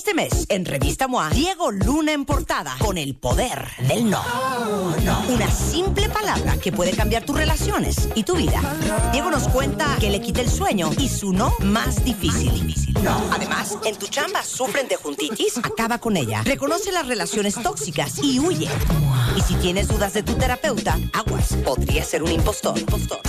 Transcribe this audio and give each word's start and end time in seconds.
Este 0.00 0.14
mes, 0.14 0.46
en 0.48 0.64
Revista 0.64 1.08
MOA, 1.08 1.28
Diego 1.28 1.70
Luna 1.70 2.12
en 2.12 2.24
portada 2.24 2.74
con 2.78 2.96
el 2.96 3.14
poder 3.16 3.68
del 3.86 4.08
no. 4.08 4.22
Una 5.28 5.50
simple 5.50 6.08
palabra 6.08 6.56
que 6.56 6.72
puede 6.72 6.92
cambiar 6.92 7.26
tus 7.26 7.36
relaciones 7.36 8.08
y 8.14 8.22
tu 8.22 8.34
vida. 8.34 8.62
Diego 9.12 9.30
nos 9.30 9.46
cuenta 9.48 9.98
que 10.00 10.08
le 10.08 10.22
quita 10.22 10.40
el 10.40 10.48
sueño 10.48 10.90
y 10.96 11.10
su 11.10 11.34
no 11.34 11.52
más 11.58 12.02
difícil. 12.02 12.74
No. 13.02 13.14
Además, 13.30 13.76
en 13.84 13.94
tu 13.96 14.06
chamba 14.06 14.42
sufren 14.42 14.88
de 14.88 14.96
juntitis, 14.96 15.58
acaba 15.58 15.98
con 15.98 16.16
ella. 16.16 16.40
Reconoce 16.46 16.92
las 16.92 17.06
relaciones 17.06 17.56
tóxicas 17.62 18.20
y 18.22 18.38
huye. 18.38 18.70
Y 19.36 19.42
si 19.42 19.54
tienes 19.56 19.88
dudas 19.88 20.14
de 20.14 20.22
tu 20.22 20.32
terapeuta, 20.32 20.98
aguas, 21.12 21.54
podría 21.62 22.04
ser 22.04 22.22
un 22.22 22.32
impostor. 22.32 22.78
impostor. 22.78 23.20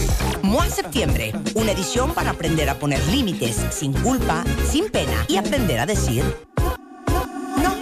MOA 0.52 0.68
Septiembre, 0.68 1.32
una 1.56 1.72
edición 1.72 2.14
para 2.14 2.32
aprender 2.32 2.70
a 2.70 2.76
poner 2.76 3.02
límites 3.08 3.56
sin 3.70 3.94
culpa, 3.94 4.44
sin 4.70 4.90
pena 4.90 5.24
y 5.30 5.38
aprender 5.38 5.80
a 5.80 5.86
decir 5.86 6.26
no. 7.64 7.74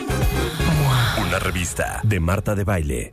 Una 1.25 1.39
revista 1.39 1.99
de 2.03 2.19
Marta 2.19 2.53
de 2.53 2.63
Baile. 2.63 3.11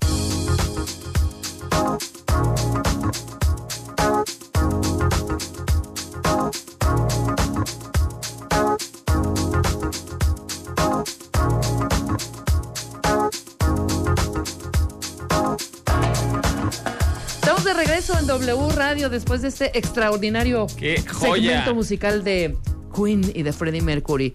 W 18.38 18.70
Radio 18.74 19.08
después 19.08 19.40
de 19.40 19.48
este 19.48 19.76
extraordinario 19.78 20.66
¡Qué 20.76 21.02
joya! 21.10 21.42
segmento 21.50 21.74
musical 21.74 22.22
de 22.22 22.56
Queen 22.94 23.32
y 23.34 23.42
de 23.42 23.52
Freddie 23.52 23.80
Mercury. 23.80 24.32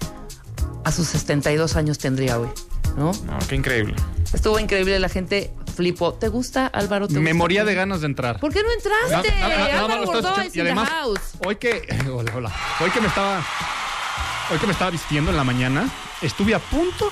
A 0.83 0.91
sus 0.91 1.07
72 1.07 1.75
años 1.75 1.99
tendría 1.99 2.39
hoy, 2.39 2.47
¿no? 2.97 3.11
No, 3.11 3.37
qué 3.47 3.55
increíble. 3.55 3.93
Estuvo 4.33 4.57
increíble, 4.57 4.97
la 4.99 5.09
gente 5.09 5.53
flipó. 5.75 6.13
¿Te 6.15 6.29
gusta, 6.29 6.65
Álvaro? 6.67 7.07
¿Te 7.07 7.13
Me 7.15 7.19
gusta 7.19 7.35
moría 7.35 7.63
de 7.63 7.75
ganas 7.75 8.01
de 8.01 8.07
entrar. 8.07 8.39
¿Por 8.39 8.51
qué 8.51 8.63
no 8.63 8.71
entraste? 8.71 9.31
Nada- 9.39 9.49
nada 9.49 9.87
más 9.87 10.09
Álvaro 10.09 10.43
Y 10.51 10.59
in 10.59 10.65
the 10.65 10.75
house. 10.75 11.19
hoy 11.45 11.55
que. 11.57 11.83
Hola, 12.11 12.31
hola. 12.35 12.51
Hoy 12.79 12.89
que 12.89 13.01
me 13.01 13.07
estaba. 13.07 13.45
Hoy 14.51 14.57
que 14.57 14.65
me 14.65 14.73
estaba 14.73 14.89
vistiendo 14.89 15.29
en 15.29 15.37
la 15.37 15.43
mañana, 15.43 15.87
estuve 16.21 16.53
a 16.55 16.59
punto 16.59 17.11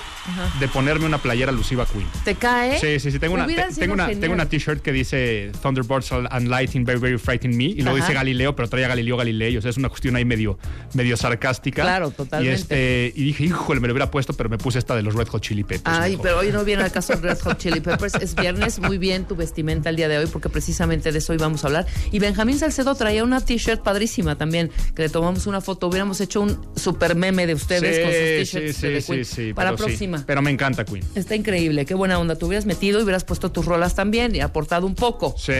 de 0.59 0.67
ponerme 0.67 1.05
una 1.05 1.17
playera 1.17 1.52
alusiva 1.52 1.83
a 1.83 1.85
Queen. 1.88 2.05
¿Te 2.23 2.35
cae? 2.35 2.79
Sí, 2.79 2.99
sí, 2.99 3.11
sí. 3.11 3.19
Tengo 3.19 3.33
una, 3.33 3.47
te- 3.47 3.55
tengo 3.75 3.93
una, 3.93 4.05
genial. 4.05 4.21
tengo 4.21 4.33
una 4.35 4.47
t-shirt 4.47 4.81
que 4.81 4.91
dice 4.91 5.52
Thunderbolts 5.61 6.11
and 6.11 6.47
Lightning 6.47 6.85
Very, 6.85 6.99
Very 6.99 7.17
Frightening 7.17 7.57
Me. 7.57 7.63
Y 7.65 7.81
luego 7.81 7.97
Ajá. 7.97 8.05
dice 8.05 8.13
Galileo, 8.13 8.55
pero 8.55 8.69
trae 8.69 8.85
a 8.85 8.89
Galileo 8.89 9.17
Galilei. 9.17 9.57
O 9.57 9.61
sea, 9.61 9.71
es 9.71 9.77
una 9.77 9.89
cuestión 9.89 10.15
ahí 10.15 10.25
medio, 10.25 10.59
medio 10.93 11.17
sarcástica. 11.17 11.81
Claro, 11.81 12.11
totalmente. 12.11 12.52
Y, 12.52 12.61
este, 12.61 13.13
y 13.15 13.23
dije, 13.23 13.45
híjole, 13.45 13.80
me 13.80 13.87
lo 13.87 13.93
hubiera 13.93 14.11
puesto, 14.11 14.33
pero 14.33 14.49
me 14.49 14.57
puse 14.59 14.77
esta 14.80 14.95
de 14.95 15.02
los 15.02 15.15
Red 15.15 15.27
Hot 15.30 15.41
Chili 15.41 15.63
Peppers. 15.63 15.97
Ay, 15.97 16.11
mejor. 16.11 16.23
pero 16.23 16.37
hoy 16.39 16.52
no 16.52 16.63
viene 16.63 16.83
al 16.83 16.91
caso 16.91 17.15
de 17.15 17.21
Red 17.30 17.39
Hot 17.41 17.57
Chili 17.57 17.80
Peppers. 17.80 18.15
Es 18.15 18.35
viernes, 18.35 18.80
muy 18.80 18.97
bien 18.99 19.25
tu 19.25 19.35
vestimenta 19.35 19.89
el 19.89 19.95
día 19.95 20.07
de 20.07 20.19
hoy, 20.19 20.27
porque 20.27 20.49
precisamente 20.49 21.11
de 21.11 21.17
eso 21.17 21.33
íbamos 21.33 21.63
a 21.63 21.67
hablar. 21.67 21.87
Y 22.11 22.19
Benjamín 22.19 22.59
Salcedo 22.59 22.93
traía 22.95 23.23
una 23.23 23.41
t-shirt 23.43 23.81
padrísima 23.81 24.37
también, 24.37 24.69
que 24.95 25.02
le 25.03 25.09
tomamos 25.09 25.47
una 25.47 25.61
foto. 25.61 25.87
Hubiéramos 25.87 26.21
hecho 26.21 26.41
un 26.41 26.59
super 26.75 27.15
meme 27.15 27.47
de 27.47 27.55
ustedes 27.55 27.99
con 27.99 28.11
sus 28.11 28.59
t-shirts 28.59 28.77
sí, 28.77 28.87
de 29.00 29.02
sí, 29.03 29.11
Queen. 29.14 29.25
sí, 29.25 29.36
sí, 29.47 29.53
Para 29.53 29.72
pero 29.72 29.78
sí. 29.80 29.83
próxima. 29.86 30.23
Pero 30.25 30.42
me 30.42 30.52
encanta 30.52 30.86
Queen. 30.86 31.03
Está 31.16 31.36
increíble, 31.36 31.86
qué 31.86 31.94
buena 31.94 32.19
onda. 32.19 32.36
Te 32.36 32.45
hubieras 32.45 32.66
metido 32.66 33.00
y 33.00 33.03
hubieras 33.03 33.23
puesto 33.23 33.52
tus 33.52 33.66
rolas 33.66 33.95
también 33.95 34.36
y 34.36 34.42
aportado 34.42 34.86
un 34.86 34.95
poco. 34.95 35.36
Sí. 35.38 35.53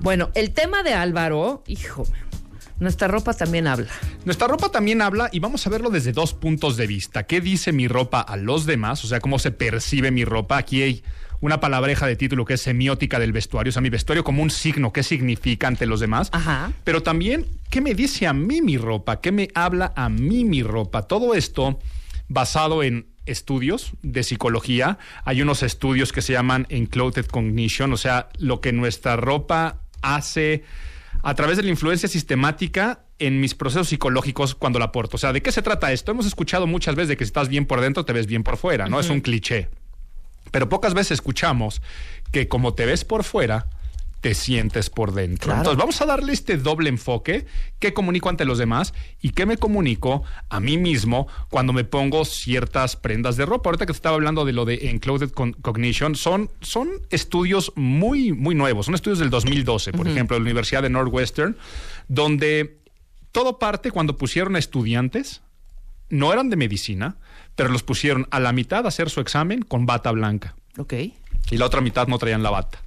Bueno, 0.00 0.30
el 0.34 0.52
tema 0.52 0.82
de 0.82 0.94
Álvaro, 0.94 1.62
hijo, 1.66 2.06
nuestra 2.80 3.08
ropa 3.08 3.34
también 3.34 3.66
habla. 3.66 3.88
Nuestra 4.24 4.48
ropa 4.48 4.68
también 4.70 5.00
habla 5.02 5.28
y 5.32 5.38
vamos 5.38 5.66
a 5.66 5.70
verlo 5.70 5.90
desde 5.90 6.12
dos 6.12 6.34
puntos 6.34 6.76
de 6.76 6.86
vista. 6.86 7.24
¿Qué 7.24 7.40
dice 7.40 7.72
mi 7.72 7.88
ropa 7.88 8.20
a 8.20 8.36
los 8.36 8.66
demás? 8.66 9.04
O 9.04 9.08
sea, 9.08 9.20
cómo 9.20 9.38
se 9.38 9.50
percibe 9.52 10.10
mi 10.10 10.24
ropa. 10.24 10.56
Aquí 10.58 10.82
hay 10.82 11.04
una 11.40 11.60
palabreja 11.60 12.06
de 12.06 12.16
título 12.16 12.44
que 12.44 12.54
es 12.54 12.62
semiótica 12.62 13.18
del 13.18 13.32
vestuario. 13.32 13.68
O 13.68 13.72
sea, 13.72 13.82
mi 13.82 13.90
vestuario 13.90 14.24
como 14.24 14.42
un 14.42 14.50
signo, 14.50 14.92
¿qué 14.92 15.02
significa 15.02 15.68
ante 15.68 15.86
los 15.86 16.00
demás? 16.00 16.30
Ajá. 16.32 16.72
Pero 16.84 17.02
también, 17.02 17.46
¿qué 17.70 17.80
me 17.80 17.94
dice 17.94 18.26
a 18.26 18.32
mí 18.32 18.62
mi 18.62 18.76
ropa? 18.78 19.20
¿Qué 19.20 19.30
me 19.30 19.48
habla 19.54 19.92
a 19.94 20.08
mí 20.08 20.44
mi 20.44 20.62
ropa? 20.62 21.02
Todo 21.02 21.34
esto 21.34 21.78
basado 22.28 22.82
en 22.82 23.08
estudios 23.26 23.92
de 24.02 24.22
psicología. 24.22 24.98
Hay 25.24 25.42
unos 25.42 25.62
estudios 25.62 26.12
que 26.12 26.22
se 26.22 26.32
llaman 26.32 26.66
Enclothed 26.68 27.26
Cognition, 27.26 27.92
o 27.92 27.96
sea, 27.96 28.28
lo 28.38 28.60
que 28.60 28.72
nuestra 28.72 29.16
ropa 29.16 29.80
hace 30.02 30.64
a 31.22 31.34
través 31.34 31.56
de 31.56 31.62
la 31.62 31.70
influencia 31.70 32.08
sistemática 32.08 33.04
en 33.18 33.40
mis 33.40 33.54
procesos 33.54 33.88
psicológicos 33.88 34.54
cuando 34.54 34.78
la 34.78 34.92
porto. 34.92 35.16
O 35.16 35.18
sea, 35.18 35.32
¿de 35.32 35.42
qué 35.42 35.52
se 35.52 35.62
trata 35.62 35.92
esto? 35.92 36.12
Hemos 36.12 36.26
escuchado 36.26 36.66
muchas 36.66 36.94
veces 36.94 37.08
de 37.08 37.16
que 37.16 37.24
si 37.24 37.28
estás 37.28 37.48
bien 37.48 37.66
por 37.66 37.80
dentro, 37.80 38.04
te 38.04 38.12
ves 38.12 38.26
bien 38.26 38.42
por 38.42 38.56
fuera, 38.56 38.88
¿no? 38.88 39.00
Es 39.00 39.08
un 39.08 39.20
cliché. 39.20 39.68
Pero 40.50 40.68
pocas 40.68 40.94
veces 40.94 41.12
escuchamos 41.12 41.80
que 42.30 42.48
como 42.48 42.74
te 42.74 42.86
ves 42.86 43.04
por 43.04 43.24
fuera, 43.24 43.66
te 44.24 44.32
sientes 44.34 44.88
por 44.88 45.12
dentro. 45.12 45.48
Claro. 45.48 45.58
Entonces, 45.60 45.78
vamos 45.78 46.00
a 46.00 46.06
darle 46.06 46.32
este 46.32 46.56
doble 46.56 46.88
enfoque. 46.88 47.44
¿Qué 47.78 47.92
comunico 47.92 48.30
ante 48.30 48.46
los 48.46 48.56
demás? 48.56 48.94
¿Y 49.20 49.32
qué 49.32 49.44
me 49.44 49.58
comunico 49.58 50.22
a 50.48 50.60
mí 50.60 50.78
mismo 50.78 51.28
cuando 51.50 51.74
me 51.74 51.84
pongo 51.84 52.24
ciertas 52.24 52.96
prendas 52.96 53.36
de 53.36 53.44
ropa? 53.44 53.68
Ahorita 53.68 53.84
que 53.84 53.92
te 53.92 53.96
estaba 53.98 54.14
hablando 54.14 54.46
de 54.46 54.54
lo 54.54 54.64
de 54.64 54.88
Enclosed 54.88 55.30
Cognition, 55.32 56.14
son, 56.16 56.48
son 56.62 56.88
estudios 57.10 57.70
muy, 57.76 58.32
muy 58.32 58.54
nuevos. 58.54 58.86
Son 58.86 58.94
estudios 58.94 59.18
del 59.18 59.28
2012, 59.28 59.92
por 59.92 60.08
ejemplo, 60.08 60.36
de 60.36 60.40
la 60.40 60.44
Universidad 60.44 60.80
de 60.80 60.88
Northwestern, 60.88 61.58
donde 62.08 62.78
todo 63.30 63.58
parte 63.58 63.90
cuando 63.90 64.16
pusieron 64.16 64.56
a 64.56 64.58
estudiantes 64.58 65.42
no 66.08 66.32
eran 66.32 66.48
de 66.48 66.56
medicina, 66.56 67.16
pero 67.56 67.68
los 67.68 67.82
pusieron 67.82 68.26
a 68.30 68.40
la 68.40 68.52
mitad 68.54 68.86
a 68.86 68.88
hacer 68.88 69.10
su 69.10 69.20
examen 69.20 69.60
con 69.60 69.84
bata 69.84 70.10
blanca 70.12 70.54
Ok. 70.78 70.94
y 71.50 71.58
la 71.58 71.66
otra 71.66 71.82
mitad 71.82 72.08
no 72.08 72.16
traían 72.16 72.42
la 72.42 72.48
bata. 72.48 72.78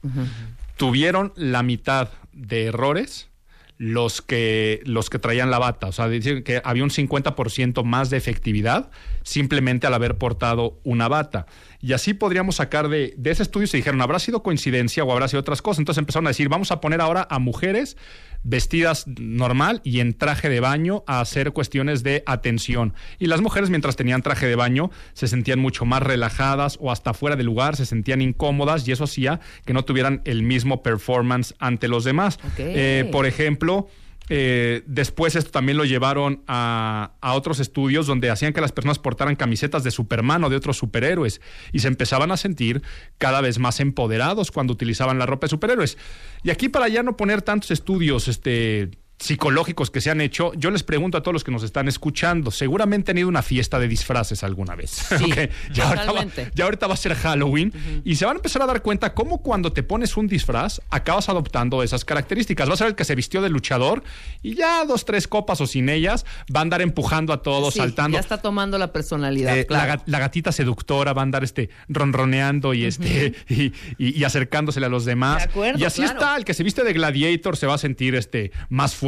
Tuvieron 0.77 1.33
la 1.35 1.63
mitad 1.63 2.09
de 2.33 2.65
errores 2.65 3.29
los 3.77 4.21
que, 4.21 4.81
los 4.85 5.09
que 5.09 5.19
traían 5.19 5.51
la 5.51 5.59
bata. 5.59 5.87
O 5.87 5.91
sea, 5.91 6.07
dicen 6.07 6.43
que 6.43 6.61
había 6.63 6.83
un 6.83 6.89
50% 6.89 7.83
más 7.83 8.09
de 8.09 8.17
efectividad 8.17 8.89
simplemente 9.27 9.85
al 9.85 9.93
haber 9.93 10.17
portado 10.17 10.79
una 10.85 11.09
bata. 11.09 11.47
Y 11.81 11.91
así 11.91 12.13
podríamos 12.13 12.55
sacar 12.55 12.87
de, 12.87 13.13
de 13.17 13.31
ese 13.31 13.43
estudio, 13.43 13.67
se 13.67 13.75
dijeron, 13.75 14.01
¿habrá 14.01 14.19
sido 14.19 14.41
coincidencia 14.41 15.03
o 15.03 15.11
habrá 15.11 15.27
sido 15.27 15.41
otras 15.41 15.61
cosas? 15.61 15.79
Entonces 15.79 15.99
empezaron 15.99 16.27
a 16.27 16.29
decir, 16.29 16.47
vamos 16.47 16.71
a 16.71 16.79
poner 16.79 17.01
ahora 17.01 17.27
a 17.29 17.37
mujeres 17.37 17.97
vestidas 18.43 19.05
normal 19.07 19.81
y 19.83 19.99
en 19.99 20.13
traje 20.13 20.47
de 20.47 20.61
baño 20.61 21.03
a 21.07 21.19
hacer 21.19 21.51
cuestiones 21.51 22.03
de 22.03 22.23
atención. 22.25 22.93
Y 23.19 23.25
las 23.25 23.41
mujeres 23.41 23.69
mientras 23.69 23.97
tenían 23.97 24.21
traje 24.21 24.47
de 24.47 24.55
baño 24.55 24.91
se 25.13 25.27
sentían 25.27 25.59
mucho 25.59 25.83
más 25.83 26.01
relajadas 26.01 26.77
o 26.79 26.89
hasta 26.89 27.13
fuera 27.13 27.35
de 27.35 27.43
lugar, 27.43 27.75
se 27.75 27.85
sentían 27.85 28.21
incómodas 28.21 28.87
y 28.87 28.93
eso 28.93 29.03
hacía 29.03 29.41
que 29.65 29.73
no 29.73 29.83
tuvieran 29.83 30.21
el 30.23 30.43
mismo 30.43 30.83
performance 30.83 31.53
ante 31.59 31.89
los 31.89 32.05
demás. 32.05 32.39
Eh, 32.57 33.09
por 33.11 33.25
ejemplo, 33.25 33.89
eh, 34.29 34.83
después 34.85 35.35
esto 35.35 35.51
también 35.51 35.77
lo 35.77 35.85
llevaron 35.85 36.43
a, 36.47 37.13
a 37.21 37.33
otros 37.33 37.59
estudios 37.59 38.07
donde 38.07 38.29
hacían 38.29 38.53
que 38.53 38.61
las 38.61 38.71
personas 38.71 38.99
portaran 38.99 39.35
camisetas 39.35 39.83
de 39.83 39.91
Superman 39.91 40.43
o 40.43 40.49
de 40.49 40.55
otros 40.55 40.77
superhéroes 40.77 41.41
y 41.71 41.79
se 41.79 41.87
empezaban 41.87 42.31
a 42.31 42.37
sentir 42.37 42.81
cada 43.17 43.41
vez 43.41 43.59
más 43.59 43.79
empoderados 43.79 44.51
cuando 44.51 44.73
utilizaban 44.73 45.19
la 45.19 45.25
ropa 45.25 45.45
de 45.45 45.51
superhéroes. 45.51 45.97
Y 46.43 46.49
aquí 46.49 46.69
para 46.69 46.87
ya 46.87 47.03
no 47.03 47.15
poner 47.15 47.41
tantos 47.41 47.71
estudios, 47.71 48.27
este 48.27 48.91
psicológicos 49.19 49.89
que 49.89 49.99
se 49.99 50.11
han 50.11 50.21
hecho, 50.21 50.53
yo 50.55 50.69
les 50.71 50.83
pregunto 50.83 51.17
a 51.17 51.21
todos 51.23 51.33
los 51.33 51.43
que 51.43 51.51
nos 51.51 51.63
están 51.63 51.87
escuchando, 51.87 52.51
seguramente 52.51 53.11
han 53.11 53.17
ido 53.17 53.27
a 53.27 53.29
una 53.29 53.41
fiesta 53.41 53.79
de 53.79 53.87
disfraces 53.87 54.43
alguna 54.43 54.75
vez. 54.75 54.91
Sí, 54.91 55.15
Ok, 55.31 55.49
ya, 55.73 55.87
ahorita 55.89 56.05
va, 56.05 56.05
totalmente. 56.05 56.51
ya 56.53 56.63
ahorita 56.65 56.87
va 56.87 56.93
a 56.93 56.97
ser 56.97 57.15
Halloween 57.15 57.73
y 58.05 58.15
se 58.15 58.25
van 58.25 58.35
a 58.35 58.39
empezar 58.39 58.61
a 58.61 58.65
dar 58.67 58.81
cuenta 58.81 59.13
cómo 59.13 59.39
cuando 59.41 59.73
te 59.73 59.81
pones 59.83 60.17
un 60.17 60.27
disfraz 60.27 60.81
acabas 60.89 61.29
adoptando 61.29 61.81
esas 61.83 62.05
características. 62.05 62.69
Vas 62.69 62.81
a 62.81 62.85
ver 62.85 62.91
el 62.91 62.95
que 62.95 63.05
se 63.05 63.15
vistió 63.15 63.41
de 63.41 63.49
luchador 63.49 64.03
y 64.43 64.55
ya 64.55 64.85
dos, 64.85 65.03
tres 65.05 65.27
copas 65.27 65.61
o 65.61 65.67
sin 65.67 65.89
ellas 65.89 66.25
va 66.55 66.59
a 66.59 66.63
andar 66.63 66.81
empujando 66.81 67.33
a 67.33 67.41
todos, 67.41 67.73
Sí, 67.73 67.79
saltando. 67.79 68.15
Ya 68.15 68.19
está 68.21 68.37
tomando 68.41 68.77
la 68.77 68.93
personalidad. 68.93 69.57
Eh, 69.57 69.65
claro. 69.65 69.87
la, 69.87 69.97
ga- 69.97 70.03
la 70.05 70.19
gatita 70.19 70.51
seductora 70.51 71.13
va 71.13 71.21
a 71.21 71.23
andar 71.23 71.43
este 71.43 71.69
ronroneando 71.87 72.73
y 72.73 72.85
este 72.85 73.33
y, 73.49 73.73
y- 73.97 74.23
a 74.85 74.89
los 74.89 75.05
demás. 75.05 75.37
De 75.37 75.43
acuerdo, 75.49 75.79
y 75.79 75.83
así 75.85 76.01
claro. 76.01 76.19
está, 76.19 76.35
el 76.37 76.45
que 76.45 76.53
se 76.53 76.63
viste 76.63 76.83
de 76.83 76.93
gladiator 76.93 77.57
se 77.57 77.65
va 77.65 77.73
a 77.75 77.77
sentir 77.77 78.13
este 78.15 78.51
más 78.69 78.93
fuerte, 78.93 79.06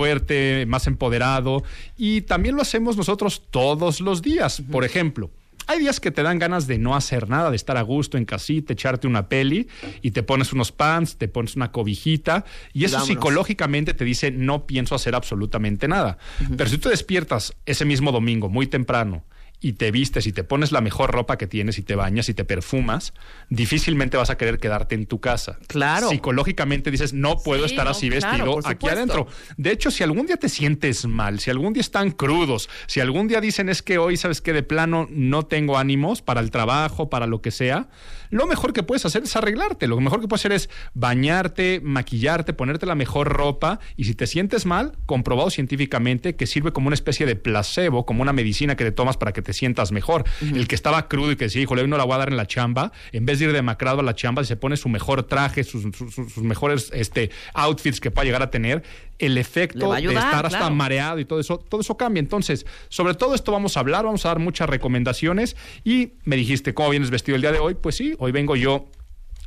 más 0.67 0.87
empoderado. 0.87 1.63
Y 1.97 2.21
también 2.21 2.55
lo 2.55 2.61
hacemos 2.61 2.97
nosotros 2.97 3.43
todos 3.49 4.01
los 4.01 4.21
días. 4.21 4.61
Por 4.71 4.85
ejemplo. 4.85 5.31
Hay 5.67 5.77
días 5.77 5.99
que 5.99 6.09
te 6.09 6.23
dan 6.23 6.39
ganas 6.39 6.65
de 6.65 6.79
no 6.79 6.95
hacer 6.95 7.29
nada, 7.29 7.51
de 7.51 7.55
estar 7.55 7.77
a 7.77 7.83
gusto 7.83 8.17
en 8.17 8.25
casita, 8.25 8.73
echarte 8.73 9.05
una 9.05 9.29
peli 9.29 9.67
y 10.01 10.09
te 10.09 10.23
pones 10.23 10.51
unos 10.51 10.71
pants, 10.71 11.17
te 11.17 11.27
pones 11.27 11.55
una 11.55 11.71
cobijita 11.71 12.43
y 12.73 12.85
eso 12.85 12.95
vámonos. 12.95 13.07
psicológicamente 13.07 13.93
te 13.93 14.03
dice 14.03 14.31
no 14.31 14.65
pienso 14.65 14.95
hacer 14.95 15.13
absolutamente 15.13 15.87
nada. 15.87 16.17
Pero 16.57 16.67
si 16.67 16.77
tú 16.77 16.83
te 16.83 16.89
despiertas 16.89 17.53
ese 17.67 17.85
mismo 17.85 18.11
domingo 18.11 18.49
muy 18.49 18.65
temprano 18.65 19.23
y 19.61 19.73
te 19.73 19.91
vistes 19.91 20.25
y 20.25 20.31
te 20.31 20.43
pones 20.43 20.71
la 20.71 20.79
mejor 20.81 21.11
ropa 21.11 21.37
que 21.37 21.45
tienes 21.47 21.77
y 21.77 21.81
te 21.83 21.95
bañas 21.95 22.29
y 22.29 22.33
te 22.33 22.45
perfumas, 22.45 23.13
difícilmente 23.49 24.15
vas 24.15 24.29
a 24.29 24.37
querer 24.37 24.59
quedarte 24.59 24.95
en 24.95 25.05
tu 25.05 25.19
casa. 25.19 25.59
Claro. 25.67 26.09
Psicológicamente 26.09 26.91
dices, 26.91 27.13
no 27.13 27.39
puedo 27.39 27.67
Sí, 27.67 27.73
estar 27.73 27.85
no, 27.85 27.91
así 27.91 28.09
claro, 28.09 28.55
vestido 28.55 28.67
aquí 28.67 28.87
adentro. 28.87 29.27
De 29.57 29.71
hecho, 29.71 29.91
si 29.91 30.03
algún 30.03 30.27
día 30.27 30.37
te 30.37 30.47
sientes 30.47 31.05
mal, 31.05 31.39
si 31.39 31.49
algún 31.49 31.73
día 31.73 31.81
están 31.81 32.11
crudos, 32.11 32.69
si 32.87 33.01
algún 33.01 33.27
día 33.27 33.41
dicen 33.41 33.67
es 33.67 33.81
que 33.81 33.97
hoy, 33.97 34.15
sabes 34.15 34.39
que 34.41 34.53
de 34.53 34.63
plano 34.63 35.07
no 35.11 35.45
tengo 35.45 35.77
ánimos 35.77 36.21
para 36.21 36.39
el 36.39 36.51
trabajo, 36.51 37.09
para 37.09 37.27
lo 37.27 37.41
que 37.41 37.51
sea, 37.51 37.89
lo 38.29 38.45
mejor 38.47 38.73
que 38.73 38.83
puedes 38.83 39.05
hacer 39.05 39.23
es 39.23 39.35
arreglarte. 39.35 39.87
Lo 39.87 39.99
mejor 39.99 40.21
que 40.21 40.27
puedes 40.27 40.41
hacer 40.41 40.51
es 40.51 40.69
bañarte, 40.93 41.81
maquillarte, 41.83 42.53
ponerte 42.53 42.85
la 42.85 42.95
mejor 42.95 43.27
ropa 43.29 43.79
y 43.97 44.03
si 44.03 44.13
te 44.15 44.27
sientes 44.27 44.65
mal, 44.65 44.93
comprobado 45.05 45.49
científicamente 45.49 46.35
que 46.35 46.45
sirve 46.45 46.71
como 46.71 46.87
una 46.87 46.93
especie 46.93 47.25
de 47.25 47.35
placebo, 47.35 48.05
como 48.05 48.21
una 48.21 48.31
medicina 48.33 48.75
que 48.75 48.83
te 48.83 48.91
tomas 48.91 49.17
para 49.17 49.33
que 49.33 49.41
te 49.41 49.53
sientas 49.53 49.91
mejor. 49.91 50.23
El 50.41 50.67
que 50.67 50.75
estaba 50.75 51.07
crudo 51.07 51.31
y 51.31 51.35
que 51.35 51.45
decía, 51.45 51.61
híjole, 51.61 51.81
hoy 51.81 51.87
no 51.87 51.97
la 51.97 52.03
voy 52.03 52.13
a 52.15 52.17
dar 52.19 52.29
en 52.29 52.37
la 52.37 52.45
chamba, 52.45 52.91
en 53.11 53.25
vez 53.25 53.39
de 53.39 53.45
ir 53.45 53.53
demacrado 53.53 54.01
a 54.01 54.03
la 54.03 54.13
chamba, 54.15 54.43
se 54.43 54.55
pone 54.55 54.77
su 54.77 54.87
mejor 54.89 55.23
traje, 55.23 55.63
sus, 55.63 55.83
sus- 55.95 56.13
sus 56.13 56.37
mejores 56.43 56.91
este, 56.93 57.31
outfits 57.53 57.99
que 57.99 58.11
pueda 58.11 58.25
llegar 58.25 58.43
a 58.43 58.51
tener, 58.51 58.83
el 59.19 59.37
efecto 59.37 59.93
ayudar, 59.93 60.15
de 60.15 60.19
estar 60.19 60.45
hasta 60.45 60.57
claro. 60.59 60.75
mareado 60.75 61.19
y 61.19 61.25
todo 61.25 61.39
eso, 61.39 61.57
todo 61.57 61.81
eso 61.81 61.97
cambia. 61.97 62.19
Entonces, 62.19 62.65
sobre 62.87 63.13
todo 63.13 63.35
esto 63.35 63.51
vamos 63.51 63.77
a 63.77 63.81
hablar, 63.81 64.05
vamos 64.05 64.25
a 64.25 64.29
dar 64.29 64.39
muchas 64.39 64.69
recomendaciones 64.69 65.55
y 65.83 66.13
me 66.23 66.35
dijiste, 66.35 66.73
¿cómo 66.73 66.89
vienes 66.89 67.11
vestido 67.11 67.35
el 67.35 67.41
día 67.41 67.51
de 67.51 67.59
hoy? 67.59 67.75
Pues 67.75 67.95
sí, 67.95 68.15
hoy 68.17 68.31
vengo 68.31 68.55
yo 68.55 68.87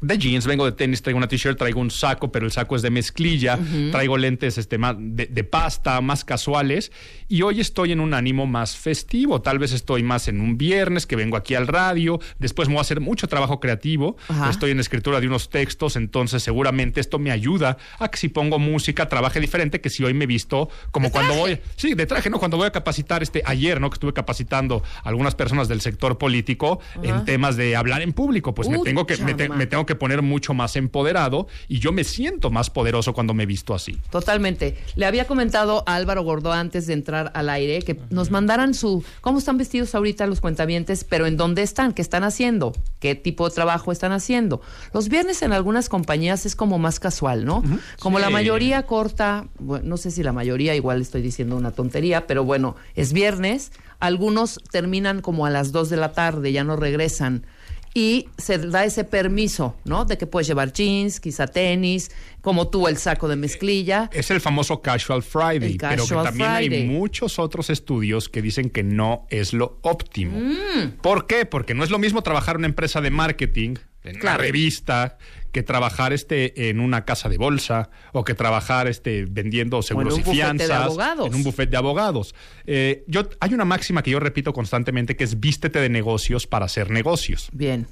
de 0.02 0.18
jeans, 0.18 0.46
vengo 0.46 0.64
de 0.66 0.72
tenis, 0.72 1.00
traigo 1.00 1.16
una 1.16 1.28
t-shirt, 1.28 1.56
traigo 1.56 1.80
un 1.80 1.90
saco, 1.90 2.30
pero 2.30 2.44
el 2.44 2.52
saco 2.52 2.76
es 2.76 2.82
de 2.82 2.90
mezclilla, 2.90 3.58
traigo 3.90 4.18
lentes 4.18 4.58
este, 4.58 4.76
más 4.76 4.96
de, 4.98 5.26
de 5.26 5.44
pasta, 5.44 6.00
más 6.00 6.24
casuales, 6.24 6.92
y 7.28 7.42
hoy 7.42 7.60
estoy 7.60 7.92
en 7.92 8.00
un 8.00 8.12
ánimo 8.12 8.46
más 8.46 8.76
festivo. 8.76 9.40
Tal 9.40 9.58
vez 9.58 9.72
estoy 9.72 10.02
más 10.02 10.28
en 10.28 10.40
un 10.40 10.58
viernes, 10.58 11.06
que 11.06 11.16
vengo 11.16 11.36
aquí 11.36 11.54
al 11.54 11.66
radio, 11.66 12.20
después 12.38 12.68
me 12.68 12.74
voy 12.74 12.80
a 12.80 12.82
hacer 12.82 13.00
mucho 13.00 13.28
trabajo 13.28 13.60
creativo, 13.60 14.16
estoy 14.50 14.72
en 14.72 14.80
escritura 14.80 15.20
de 15.20 15.26
unos 15.28 15.48
textos, 15.48 15.96
entonces 15.96 16.42
seguramente 16.42 17.00
esto 17.00 17.18
me 17.18 17.30
ayuda 17.30 17.76
a 17.98 18.08
que 18.08 18.18
si 18.18 18.28
pongo 18.28 18.58
música 18.58 19.08
trabaje 19.08 19.40
diferente 19.40 19.80
que 19.80 19.88
si 19.90 20.02
hoy 20.04 20.14
me 20.14 20.26
visto 20.26 20.68
como 20.90 21.06
¿De 21.06 21.12
cuando 21.12 21.32
traje? 21.34 21.54
voy, 21.56 21.60
sí, 21.76 21.94
de 21.94 22.06
traje, 22.06 22.28
¿no? 22.28 22.38
Cuando 22.38 22.56
voy 22.56 22.66
a 22.66 22.72
capacitar 22.72 23.22
este 23.22 23.42
ayer, 23.46 23.80
¿no? 23.80 23.88
Que 23.88 23.94
estuve 23.94 24.12
capacitando 24.12 24.82
a 25.04 25.08
algunas 25.08 25.34
personas 25.34 25.68
del 25.68 25.80
sector 25.80 26.18
político 26.18 26.80
en 27.02 27.24
temas 27.24 27.56
de 27.56 27.76
hablar 27.76 28.02
en 28.02 28.12
público, 28.12 28.54
pues 28.54 28.68
me 28.68 28.78
tengo 28.80 29.06
que 29.06 29.16
me, 29.18 29.34
te- 29.34 29.48
me 29.48 29.66
tengo 29.66 29.86
que 29.86 29.91
poner 29.94 30.22
mucho 30.22 30.54
más 30.54 30.76
empoderado 30.76 31.46
y 31.68 31.78
yo 31.78 31.92
me 31.92 32.04
siento 32.04 32.50
más 32.50 32.70
poderoso 32.70 33.12
cuando 33.12 33.34
me 33.34 33.46
visto 33.46 33.74
así. 33.74 33.98
Totalmente. 34.10 34.76
Le 34.96 35.06
había 35.06 35.26
comentado 35.26 35.84
a 35.86 35.94
Álvaro 35.94 36.22
Gordó 36.22 36.52
antes 36.52 36.86
de 36.86 36.92
entrar 36.94 37.30
al 37.34 37.48
aire 37.48 37.82
que 37.82 37.98
nos 38.10 38.30
mandaran 38.30 38.74
su 38.74 39.04
cómo 39.20 39.38
están 39.38 39.58
vestidos 39.58 39.94
ahorita 39.94 40.26
los 40.26 40.40
cuentavientes, 40.40 41.04
pero 41.04 41.26
en 41.26 41.36
dónde 41.36 41.62
están, 41.62 41.92
qué 41.92 42.02
están 42.02 42.24
haciendo, 42.24 42.72
qué 43.00 43.14
tipo 43.14 43.48
de 43.48 43.54
trabajo 43.54 43.92
están 43.92 44.12
haciendo. 44.12 44.60
Los 44.92 45.08
viernes 45.08 45.42
en 45.42 45.52
algunas 45.52 45.88
compañías 45.88 46.46
es 46.46 46.56
como 46.56 46.78
más 46.78 47.00
casual, 47.00 47.44
¿no? 47.44 47.62
Como 47.98 48.18
la 48.18 48.30
mayoría 48.30 48.84
corta, 48.86 49.46
bueno, 49.58 49.86
no 49.88 49.96
sé 49.96 50.10
si 50.10 50.22
la 50.22 50.32
mayoría, 50.32 50.74
igual 50.74 51.00
estoy 51.00 51.22
diciendo 51.22 51.56
una 51.56 51.72
tontería, 51.72 52.26
pero 52.26 52.44
bueno, 52.44 52.76
es 52.94 53.12
viernes. 53.12 53.72
Algunos 54.00 54.60
terminan 54.70 55.20
como 55.20 55.46
a 55.46 55.50
las 55.50 55.70
2 55.70 55.88
de 55.88 55.96
la 55.96 56.12
tarde, 56.12 56.50
ya 56.50 56.64
no 56.64 56.74
regresan. 56.74 57.46
Y 57.94 58.28
se 58.38 58.56
da 58.58 58.84
ese 58.84 59.04
permiso, 59.04 59.76
¿no? 59.84 60.06
De 60.06 60.16
que 60.16 60.26
puedes 60.26 60.46
llevar 60.46 60.72
jeans, 60.72 61.20
quizá 61.20 61.46
tenis, 61.46 62.10
como 62.40 62.68
tú 62.68 62.88
el 62.88 62.96
saco 62.96 63.28
de 63.28 63.36
mezclilla. 63.36 64.08
Es 64.14 64.30
el 64.30 64.40
famoso 64.40 64.80
Casual 64.80 65.22
Friday, 65.22 65.72
El 65.72 65.76
pero 65.76 65.90
que 65.90 65.96
Casual 66.08 66.24
también 66.24 66.50
Friday. 66.56 66.80
hay 66.82 66.88
muchos 66.88 67.38
otros 67.38 67.68
estudios 67.68 68.30
que 68.30 68.40
dicen 68.40 68.70
que 68.70 68.82
no 68.82 69.26
es 69.28 69.52
lo 69.52 69.78
óptimo. 69.82 70.38
Mm. 70.40 70.92
¿Por 71.02 71.26
qué? 71.26 71.44
Porque 71.44 71.74
no 71.74 71.84
es 71.84 71.90
lo 71.90 71.98
mismo 71.98 72.22
trabajar 72.22 72.54
en 72.56 72.60
una 72.60 72.68
empresa 72.68 73.02
de 73.02 73.10
marketing, 73.10 73.74
en 74.04 74.16
Claro. 74.18 74.38
una 74.38 74.46
revista, 74.46 75.18
que 75.52 75.62
trabajar 75.62 76.12
este 76.12 76.70
en 76.70 76.80
una 76.80 77.04
casa 77.04 77.28
de 77.28 77.38
bolsa 77.38 77.90
o 78.12 78.24
que 78.24 78.34
trabajar 78.34 78.88
este 78.88 79.26
vendiendo 79.26 79.82
seguros 79.82 80.18
y 80.18 80.22
fianzas 80.22 80.96
en 81.24 81.34
un 81.34 81.44
bufete 81.44 81.72
de 81.72 81.76
abogados. 81.76 82.34
Eh, 82.66 83.04
yo 83.06 83.28
hay 83.40 83.54
una 83.54 83.64
máxima 83.64 84.02
que 84.02 84.10
yo 84.10 84.18
repito 84.18 84.52
constantemente 84.52 85.16
que 85.16 85.24
es 85.24 85.38
vístete 85.38 85.80
de 85.80 85.88
negocios 85.88 86.46
para 86.46 86.64
hacer 86.64 86.90
negocios. 86.90 87.48
Bien. 87.52 87.86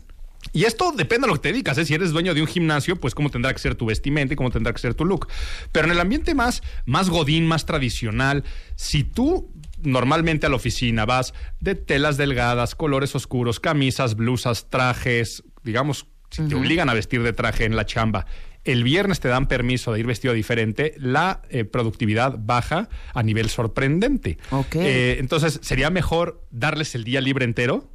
Y 0.53 0.65
esto 0.65 0.93
depende 0.97 1.27
de 1.27 1.29
lo 1.29 1.35
que 1.35 1.43
te 1.43 1.53
dedicas. 1.53 1.77
¿eh? 1.79 1.85
Si 1.85 1.95
eres 1.95 2.13
dueño 2.13 2.33
de 2.35 2.41
un 2.41 2.47
gimnasio, 2.47 2.97
pues 2.97 3.15
cómo 3.15 3.31
tendrá 3.31 3.53
que 3.53 3.59
ser 3.59 3.75
tu 3.75 3.87
vestimenta 3.87 4.33
y 4.33 4.37
cómo 4.37 4.51
tendrá 4.51 4.73
que 4.73 4.79
ser 4.79 4.95
tu 4.95 5.05
look. 5.05 5.29
Pero 5.71 5.87
en 5.87 5.93
el 5.93 6.01
ambiente 6.01 6.35
más, 6.35 6.63
más 6.87 7.11
godín, 7.11 7.47
más 7.47 7.67
tradicional, 7.67 8.43
si 8.75 9.05
tú 9.05 9.51
normalmente 9.83 10.47
a 10.47 10.49
la 10.49 10.57
oficina 10.57 11.05
vas 11.05 11.35
de 11.61 11.75
telas 11.75 12.17
delgadas, 12.17 12.75
colores 12.75 13.15
oscuros, 13.15 13.61
camisas, 13.61 14.17
blusas, 14.17 14.69
trajes, 14.71 15.43
digamos, 15.63 16.07
si 16.31 16.49
te 16.49 16.55
obligan 16.55 16.89
a 16.89 16.95
vestir 16.95 17.23
de 17.23 17.33
traje 17.33 17.65
en 17.65 17.77
la 17.77 17.87
chamba, 17.87 18.27
el 18.65 18.85
viernes 18.85 19.21
te 19.21 19.29
dan 19.29 19.49
permiso 19.49 19.93
de 19.93 20.01
ir 20.01 20.07
vestido 20.07 20.35
diferente, 20.35 20.95
la 20.99 21.43
eh, 21.51 21.65
productividad 21.65 22.37
baja 22.39 22.89
a 23.15 23.23
nivel 23.23 23.49
sorprendente. 23.49 24.39
Eh, 24.75 25.17
entonces, 25.19 25.61
sería 25.63 25.91
mejor 25.91 26.45
darles 26.51 26.95
el 26.95 27.05
día 27.05 27.21
libre 27.21 27.45
entero 27.45 27.91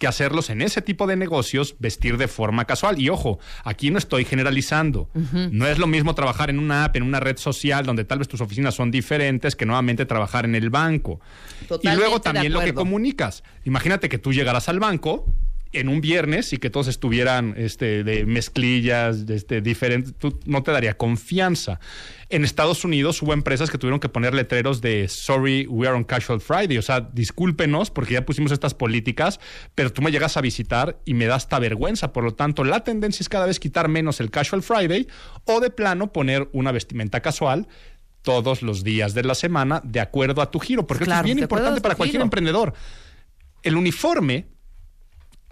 que 0.00 0.06
hacerlos 0.06 0.48
en 0.48 0.62
ese 0.62 0.80
tipo 0.80 1.06
de 1.06 1.14
negocios 1.14 1.76
vestir 1.78 2.16
de 2.16 2.26
forma 2.26 2.64
casual. 2.64 2.98
Y 2.98 3.10
ojo, 3.10 3.38
aquí 3.64 3.90
no 3.90 3.98
estoy 3.98 4.24
generalizando. 4.24 5.10
No 5.52 5.66
es 5.66 5.78
lo 5.78 5.86
mismo 5.86 6.14
trabajar 6.14 6.48
en 6.48 6.58
una 6.58 6.84
app, 6.84 6.96
en 6.96 7.02
una 7.02 7.20
red 7.20 7.36
social, 7.36 7.84
donde 7.84 8.04
tal 8.04 8.18
vez 8.18 8.26
tus 8.26 8.40
oficinas 8.40 8.74
son 8.74 8.90
diferentes, 8.90 9.54
que 9.56 9.66
nuevamente 9.66 10.06
trabajar 10.06 10.46
en 10.46 10.54
el 10.54 10.70
banco. 10.70 11.20
y 11.82 11.88
luego 11.90 12.22
también 12.22 12.54
lo 12.54 12.60
que 12.60 12.72
comunicas. 12.72 13.44
Imagínate 13.66 14.08
que 14.08 14.16
tú 14.16 14.32
llegarás 14.32 14.70
al 14.70 14.80
banco 14.80 15.26
en 15.72 15.88
un 15.88 16.00
viernes 16.00 16.52
y 16.52 16.56
que 16.56 16.68
todos 16.68 16.88
estuvieran 16.88 17.54
este, 17.56 18.02
de 18.02 18.26
mezclillas, 18.26 19.26
de 19.26 19.36
este, 19.36 19.60
diferentes, 19.60 20.14
no 20.44 20.62
te 20.62 20.72
daría 20.72 20.96
confianza. 20.96 21.78
En 22.28 22.44
Estados 22.44 22.84
Unidos 22.84 23.22
hubo 23.22 23.32
empresas 23.32 23.70
que 23.70 23.78
tuvieron 23.78 24.00
que 24.00 24.08
poner 24.08 24.34
letreros 24.34 24.80
de 24.80 25.06
sorry, 25.08 25.66
we 25.68 25.86
are 25.86 25.96
on 25.96 26.04
casual 26.04 26.40
Friday, 26.40 26.76
o 26.78 26.82
sea, 26.82 27.00
discúlpenos 27.00 27.90
porque 27.90 28.14
ya 28.14 28.24
pusimos 28.26 28.50
estas 28.50 28.74
políticas, 28.74 29.38
pero 29.74 29.92
tú 29.92 30.02
me 30.02 30.10
llegas 30.10 30.36
a 30.36 30.40
visitar 30.40 30.98
y 31.04 31.14
me 31.14 31.26
da 31.26 31.36
hasta 31.36 31.58
vergüenza. 31.58 32.12
Por 32.12 32.24
lo 32.24 32.34
tanto, 32.34 32.64
la 32.64 32.82
tendencia 32.82 33.22
es 33.22 33.28
cada 33.28 33.46
vez 33.46 33.60
quitar 33.60 33.88
menos 33.88 34.20
el 34.20 34.30
casual 34.30 34.62
Friday 34.62 35.06
o 35.44 35.60
de 35.60 35.70
plano 35.70 36.12
poner 36.12 36.48
una 36.52 36.72
vestimenta 36.72 37.20
casual 37.20 37.68
todos 38.22 38.62
los 38.62 38.84
días 38.84 39.14
de 39.14 39.22
la 39.22 39.34
semana 39.34 39.80
de 39.84 40.00
acuerdo 40.00 40.42
a 40.42 40.50
tu 40.50 40.58
giro, 40.58 40.86
porque 40.86 41.04
esto 41.04 41.12
Claro, 41.12 41.26
es 41.28 41.34
bien 41.34 41.38
importante 41.38 41.80
para 41.80 41.94
cualquier 41.94 42.18
giro. 42.18 42.24
emprendedor. 42.24 42.74
El 43.62 43.76
uniforme, 43.76 44.46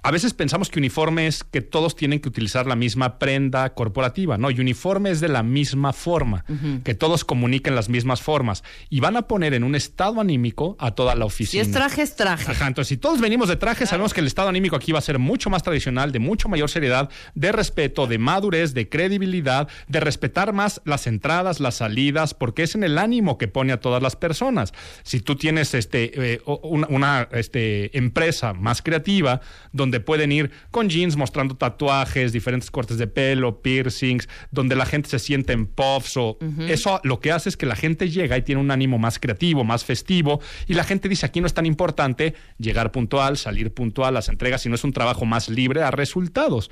a 0.03 0.11
veces 0.11 0.33
pensamos 0.33 0.71
que 0.71 0.79
uniforme 0.79 1.27
es 1.27 1.43
que 1.43 1.61
todos 1.61 1.97
tienen 1.97 2.21
que 2.21 2.29
utilizar 2.29 2.67
la 2.67 2.77
misma 2.77 3.19
prenda 3.19 3.75
corporativa, 3.75 4.39
¿no? 4.39 4.51
Y 4.51 4.61
uniforme 4.61 5.11
es 5.11 5.21
de 5.21 5.29
la 5.29 5.43
misma 5.43 5.93
forma, 5.93 6.45
que 6.85 6.95
todos 6.95 7.25
comuniquen 7.25 7.75
las 7.75 7.89
mismas 7.89 8.23
formas 8.23 8.63
y 8.91 9.01
van 9.01 9.17
a 9.17 9.23
poner 9.23 9.55
en 9.55 9.65
un 9.65 9.75
estado 9.75 10.21
anímico 10.21 10.77
a 10.79 10.93
toda 10.93 11.15
la 11.15 11.25
Si 11.25 11.27
oficina. 11.27 11.63
es 11.63 11.73
traje, 11.73 12.03
es 12.03 12.17
traje. 12.17 12.51
Ajá, 12.51 12.69
entonces 12.69 12.89
si 12.89 12.97
todos 12.97 13.21
venimos 13.21 13.49
de 13.49 13.57
traje, 13.57 13.87
sabemos 13.87 14.15
que 14.15 14.21
el 14.21 14.27
estado 14.27 14.49
anímico 14.49 14.77
aquí 14.77 14.93
va 14.93 14.99
a 15.01 15.03
ser 15.03 15.19
mucho 15.19 15.51
más 15.51 15.63
tradicional, 15.63 16.13
de 16.13 16.21
mucho 16.21 16.49
mayor 16.49 16.71
seriedad, 16.71 17.11
de 17.35 17.53
respeto, 17.53 18.07
de 18.07 18.19
madurez, 18.19 18.75
de 18.75 18.89
credibilidad, 18.89 19.69
de 19.89 20.01
respetar 20.01 20.53
más 20.53 20.81
las 20.85 21.07
entradas, 21.07 21.61
las 21.61 21.77
salidas, 21.77 22.35
porque 22.35 22.63
es 22.63 22.75
en 22.75 22.85
el 22.85 22.99
ánimo 22.99 23.37
que 23.37 23.49
pone 23.49 23.73
a 23.73 23.81
todas 23.81 24.03
las 24.03 24.17
personas. 24.17 24.73
Si 25.03 25.21
tú 25.21 25.35
tienes 25.37 25.75
este 25.75 26.35
eh, 26.35 26.41
una, 26.45 27.29
este, 27.33 27.97
empresa 27.99 28.53
más 28.53 28.81
creativa, 28.83 29.41
donde 29.73 29.88
pueden 30.01 30.33
ir 30.33 30.51
con 30.71 30.89
jeans 30.89 31.17
mostrando 31.17 31.57
tatuajes, 31.57 32.33
diferentes 32.33 32.71
cortes 32.71 32.99
de 32.99 33.07
pelo, 33.07 33.63
piercings, 33.63 34.29
donde 34.51 34.77
la 34.77 34.87
gente 34.87 35.09
se 35.09 35.19
siente 35.19 35.53
en 35.53 35.67
puffs 35.67 36.17
o 36.17 36.39
eso 36.69 37.01
lo 37.05 37.21
que 37.21 37.33
hace 37.33 37.49
es 37.49 37.57
que 37.57 37.67
la 37.67 37.77
gente 37.77 38.09
llega 38.11 38.37
y 38.37 38.43
tiene 38.43 38.61
un 38.61 38.71
ánimo 38.71 38.99
más 38.99 39.19
creativo, 39.19 39.65
más 39.65 39.85
festivo 39.85 40.41
y 40.67 40.75
la 40.75 40.85
gente 40.85 41.09
dice 41.09 41.27
aquí 41.27 41.41
no 41.41 41.47
es 41.47 41.55
tan 41.55 41.67
importante 41.67 42.35
llegar 42.59 42.93
puntual, 42.93 43.37
salir 43.37 43.73
puntual, 43.73 44.15
las 44.15 44.29
entregas, 44.29 44.63
sino 44.63 44.75
es 44.75 44.85
un 44.85 44.93
trabajo 44.93 45.25
más 45.25 45.49
libre 45.49 45.83
a 45.83 45.91
resultados. 45.91 46.71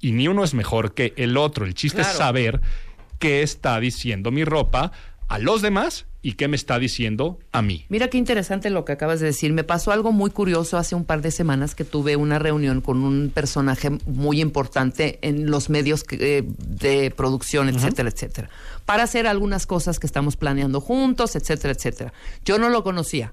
Y 0.00 0.12
ni 0.12 0.28
uno 0.28 0.44
es 0.44 0.54
mejor 0.54 0.94
que 0.94 1.12
el 1.16 1.36
otro. 1.36 1.64
El 1.64 1.74
chiste 1.74 2.02
es 2.02 2.06
saber 2.06 2.60
qué 3.18 3.42
está 3.42 3.80
diciendo 3.80 4.30
mi 4.30 4.44
ropa 4.44 4.92
a 5.28 5.38
los 5.38 5.62
demás 5.62 6.06
y 6.20 6.32
qué 6.32 6.48
me 6.48 6.56
está 6.56 6.78
diciendo 6.80 7.38
a 7.52 7.62
mí. 7.62 7.86
Mira 7.88 8.08
qué 8.08 8.18
interesante 8.18 8.70
lo 8.70 8.84
que 8.84 8.92
acabas 8.92 9.20
de 9.20 9.26
decir. 9.26 9.52
Me 9.52 9.62
pasó 9.62 9.92
algo 9.92 10.10
muy 10.10 10.30
curioso 10.30 10.76
hace 10.76 10.94
un 10.96 11.04
par 11.04 11.22
de 11.22 11.30
semanas 11.30 11.74
que 11.76 11.84
tuve 11.84 12.16
una 12.16 12.38
reunión 12.40 12.80
con 12.80 13.04
un 13.04 13.30
personaje 13.32 13.90
muy 14.06 14.40
importante 14.40 15.20
en 15.22 15.48
los 15.50 15.70
medios 15.70 16.02
que- 16.02 16.38
eh, 16.38 16.44
de 16.58 17.10
producción, 17.12 17.68
etcétera, 17.68 18.08
etcétera, 18.08 18.50
para 18.84 19.04
hacer 19.04 19.26
algunas 19.28 19.66
cosas 19.66 19.98
que 20.00 20.06
estamos 20.08 20.36
planeando 20.36 20.80
juntos, 20.80 21.36
etcétera, 21.36 21.72
etcétera. 21.74 22.12
Yo 22.44 22.58
no 22.58 22.68
lo 22.68 22.82
conocía. 22.82 23.32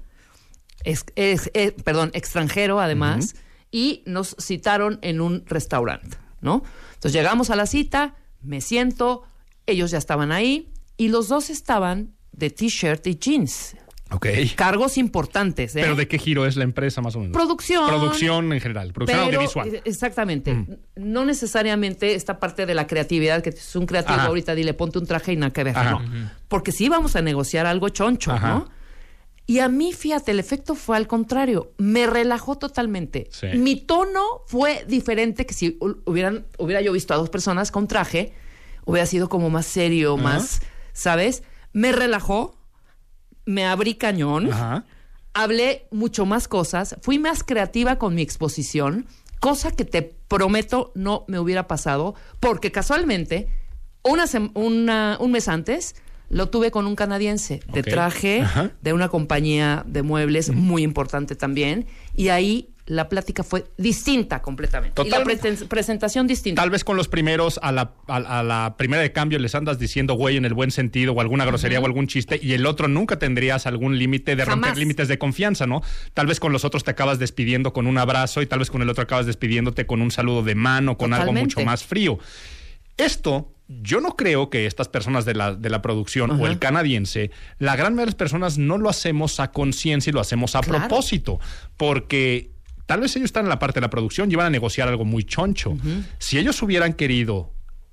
Es, 0.84 1.04
es- 1.16 1.50
eh, 1.54 1.72
perdón, 1.84 2.10
extranjero 2.14 2.80
además, 2.80 3.34
y 3.72 4.04
nos 4.06 4.36
citaron 4.40 5.00
en 5.02 5.20
un 5.20 5.44
restaurante, 5.46 6.16
¿no? 6.40 6.62
Entonces 6.94 7.12
llegamos 7.12 7.50
a 7.50 7.56
la 7.56 7.66
cita, 7.66 8.14
me 8.42 8.60
siento, 8.60 9.24
ellos 9.66 9.90
ya 9.90 9.98
estaban 9.98 10.30
ahí 10.30 10.72
y 10.96 11.08
los 11.08 11.26
dos 11.28 11.50
estaban 11.50 12.14
de 12.36 12.50
t-shirt 12.50 13.06
y 13.06 13.16
jeans. 13.18 13.76
Ok. 14.12 14.26
Cargos 14.54 14.98
importantes, 14.98 15.74
¿eh? 15.74 15.80
¿Pero 15.82 15.96
de 15.96 16.06
qué 16.06 16.18
giro 16.18 16.46
es 16.46 16.54
la 16.54 16.62
empresa 16.62 17.00
más 17.00 17.16
o 17.16 17.18
menos? 17.18 17.32
Producción. 17.34 17.88
Producción 17.88 18.52
en 18.52 18.60
general, 18.60 18.92
producción 18.92 19.18
Pero, 19.26 19.26
audiovisual. 19.40 19.74
eh, 19.74 19.82
Exactamente. 19.84 20.64
No 20.94 21.24
necesariamente 21.24 22.14
esta 22.14 22.38
parte 22.38 22.66
de 22.66 22.74
la 22.74 22.86
creatividad, 22.86 23.42
que 23.42 23.50
es 23.50 23.74
un 23.74 23.84
creativo 23.86 24.14
Ajá. 24.18 24.26
ahorita, 24.28 24.54
dile, 24.54 24.74
ponte 24.74 25.00
un 25.00 25.06
traje 25.06 25.32
y 25.32 25.36
nada 25.36 25.52
que 25.52 25.64
ver. 25.64 25.74
No. 25.74 26.00
Porque 26.46 26.70
sí 26.70 26.88
vamos 26.88 27.16
a 27.16 27.22
negociar 27.22 27.66
algo 27.66 27.88
choncho, 27.88 28.30
Ajá. 28.30 28.48
¿no? 28.48 28.70
Y 29.48 29.58
a 29.60 29.68
mí, 29.68 29.92
fíjate, 29.92 30.30
el 30.32 30.38
efecto 30.40 30.74
fue 30.76 30.96
al 30.96 31.06
contrario. 31.08 31.72
Me 31.78 32.06
relajó 32.06 32.56
totalmente. 32.58 33.28
Sí. 33.32 33.46
Mi 33.56 33.74
tono 33.76 34.20
fue 34.46 34.84
diferente 34.88 35.46
que 35.46 35.54
si 35.54 35.78
hu- 35.78 36.00
hubieran, 36.04 36.46
hubiera 36.58 36.80
yo 36.80 36.92
visto 36.92 37.12
a 37.12 37.16
dos 37.16 37.28
personas 37.30 37.70
con 37.72 37.86
traje, 37.88 38.34
hubiera 38.84 39.06
sido 39.06 39.28
como 39.28 39.50
más 39.50 39.66
serio, 39.66 40.16
más, 40.16 40.60
¿sabes? 40.92 41.42
Me 41.76 41.92
relajó, 41.92 42.56
me 43.44 43.66
abrí 43.66 43.96
cañón 43.96 44.50
Ajá. 44.50 44.86
hablé 45.34 45.86
mucho 45.90 46.24
más 46.24 46.48
cosas, 46.48 46.96
fui 47.02 47.18
más 47.18 47.44
creativa 47.44 47.98
con 47.98 48.14
mi 48.14 48.22
exposición, 48.22 49.04
cosa 49.40 49.70
que 49.72 49.84
te 49.84 50.00
prometo 50.00 50.90
no 50.94 51.26
me 51.28 51.38
hubiera 51.38 51.66
pasado, 51.68 52.14
porque 52.40 52.72
casualmente, 52.72 53.48
una 54.02 54.24
sem- 54.24 54.52
una- 54.54 55.18
un 55.20 55.32
mes 55.32 55.48
antes, 55.48 55.96
lo 56.30 56.48
tuve 56.48 56.70
con 56.70 56.86
un 56.86 56.96
canadiense 56.96 57.60
de 57.70 57.82
traje 57.82 58.40
Ajá. 58.40 58.70
de 58.80 58.92
una 58.94 59.08
compañía 59.10 59.84
de 59.86 60.02
muebles 60.02 60.48
muy 60.54 60.82
importante 60.82 61.36
también, 61.36 61.86
y 62.14 62.28
ahí 62.30 62.70
la 62.86 63.08
plática 63.08 63.42
fue 63.42 63.64
distinta 63.76 64.40
completamente. 64.42 65.02
Y 65.02 65.10
la 65.10 65.24
presentación 65.68 66.26
distinta. 66.26 66.62
Tal 66.62 66.70
vez 66.70 66.84
con 66.84 66.96
los 66.96 67.08
primeros, 67.08 67.58
a 67.62 67.72
la, 67.72 67.92
a, 68.06 68.16
a 68.16 68.42
la 68.42 68.76
primera 68.78 69.02
de 69.02 69.12
cambio 69.12 69.38
les 69.38 69.54
andas 69.54 69.78
diciendo 69.78 70.14
güey 70.14 70.36
en 70.36 70.44
el 70.44 70.54
buen 70.54 70.70
sentido 70.70 71.12
o 71.12 71.20
alguna 71.20 71.44
grosería 71.44 71.80
o 71.80 71.84
algún 71.86 72.06
chiste 72.06 72.38
y 72.40 72.52
el 72.52 72.64
otro 72.64 72.86
nunca 72.88 73.18
tendrías 73.18 73.66
algún 73.66 73.98
límite 73.98 74.36
de 74.36 74.44
romper 74.44 74.76
límites 74.78 75.08
de 75.08 75.18
confianza, 75.18 75.66
¿no? 75.66 75.82
Tal 76.14 76.26
vez 76.26 76.38
con 76.38 76.52
los 76.52 76.64
otros 76.64 76.84
te 76.84 76.92
acabas 76.92 77.18
despidiendo 77.18 77.72
con 77.72 77.86
un 77.86 77.98
abrazo 77.98 78.40
y 78.40 78.46
tal 78.46 78.60
vez 78.60 78.70
con 78.70 78.82
el 78.82 78.88
otro 78.88 79.02
acabas 79.02 79.26
despidiéndote 79.26 79.86
con 79.86 80.00
un 80.00 80.10
saludo 80.10 80.42
de 80.42 80.54
mano, 80.54 80.96
con 80.96 81.12
algo 81.12 81.32
mucho 81.32 81.60
más 81.62 81.84
frío. 81.84 82.18
Esto, 82.96 83.52
yo 83.68 84.00
no 84.00 84.16
creo 84.16 84.48
que 84.48 84.64
estas 84.66 84.88
personas 84.88 85.24
de 85.24 85.34
la, 85.34 85.54
de 85.54 85.68
la 85.70 85.82
producción 85.82 86.30
o 86.30 86.46
el 86.46 86.58
canadiense, 86.58 87.30
la 87.58 87.76
gran 87.76 87.92
mayoría 87.94 88.06
de 88.06 88.10
las 88.12 88.14
personas 88.14 88.58
no 88.58 88.78
lo 88.78 88.88
hacemos 88.88 89.38
a 89.40 89.50
conciencia 89.50 90.10
y 90.10 90.14
lo 90.14 90.20
hacemos 90.20 90.54
a 90.56 90.60
Claro. 90.60 90.86
propósito, 90.86 91.38
porque 91.76 92.52
tal 92.86 93.00
vez 93.00 93.14
ellos 93.16 93.26
están 93.26 93.44
en 93.44 93.50
la 93.50 93.58
parte 93.58 93.80
de 93.80 93.82
la 93.82 93.90
producción 93.90 94.30
y 94.30 94.34
van 94.34 94.46
a 94.46 94.50
negociar 94.50 94.88
algo 94.88 95.04
muy 95.04 95.24
choncho. 95.24 95.76
Si 96.18 96.38
ellos 96.38 96.62
hubieran 96.62 96.94
querido 96.94 97.52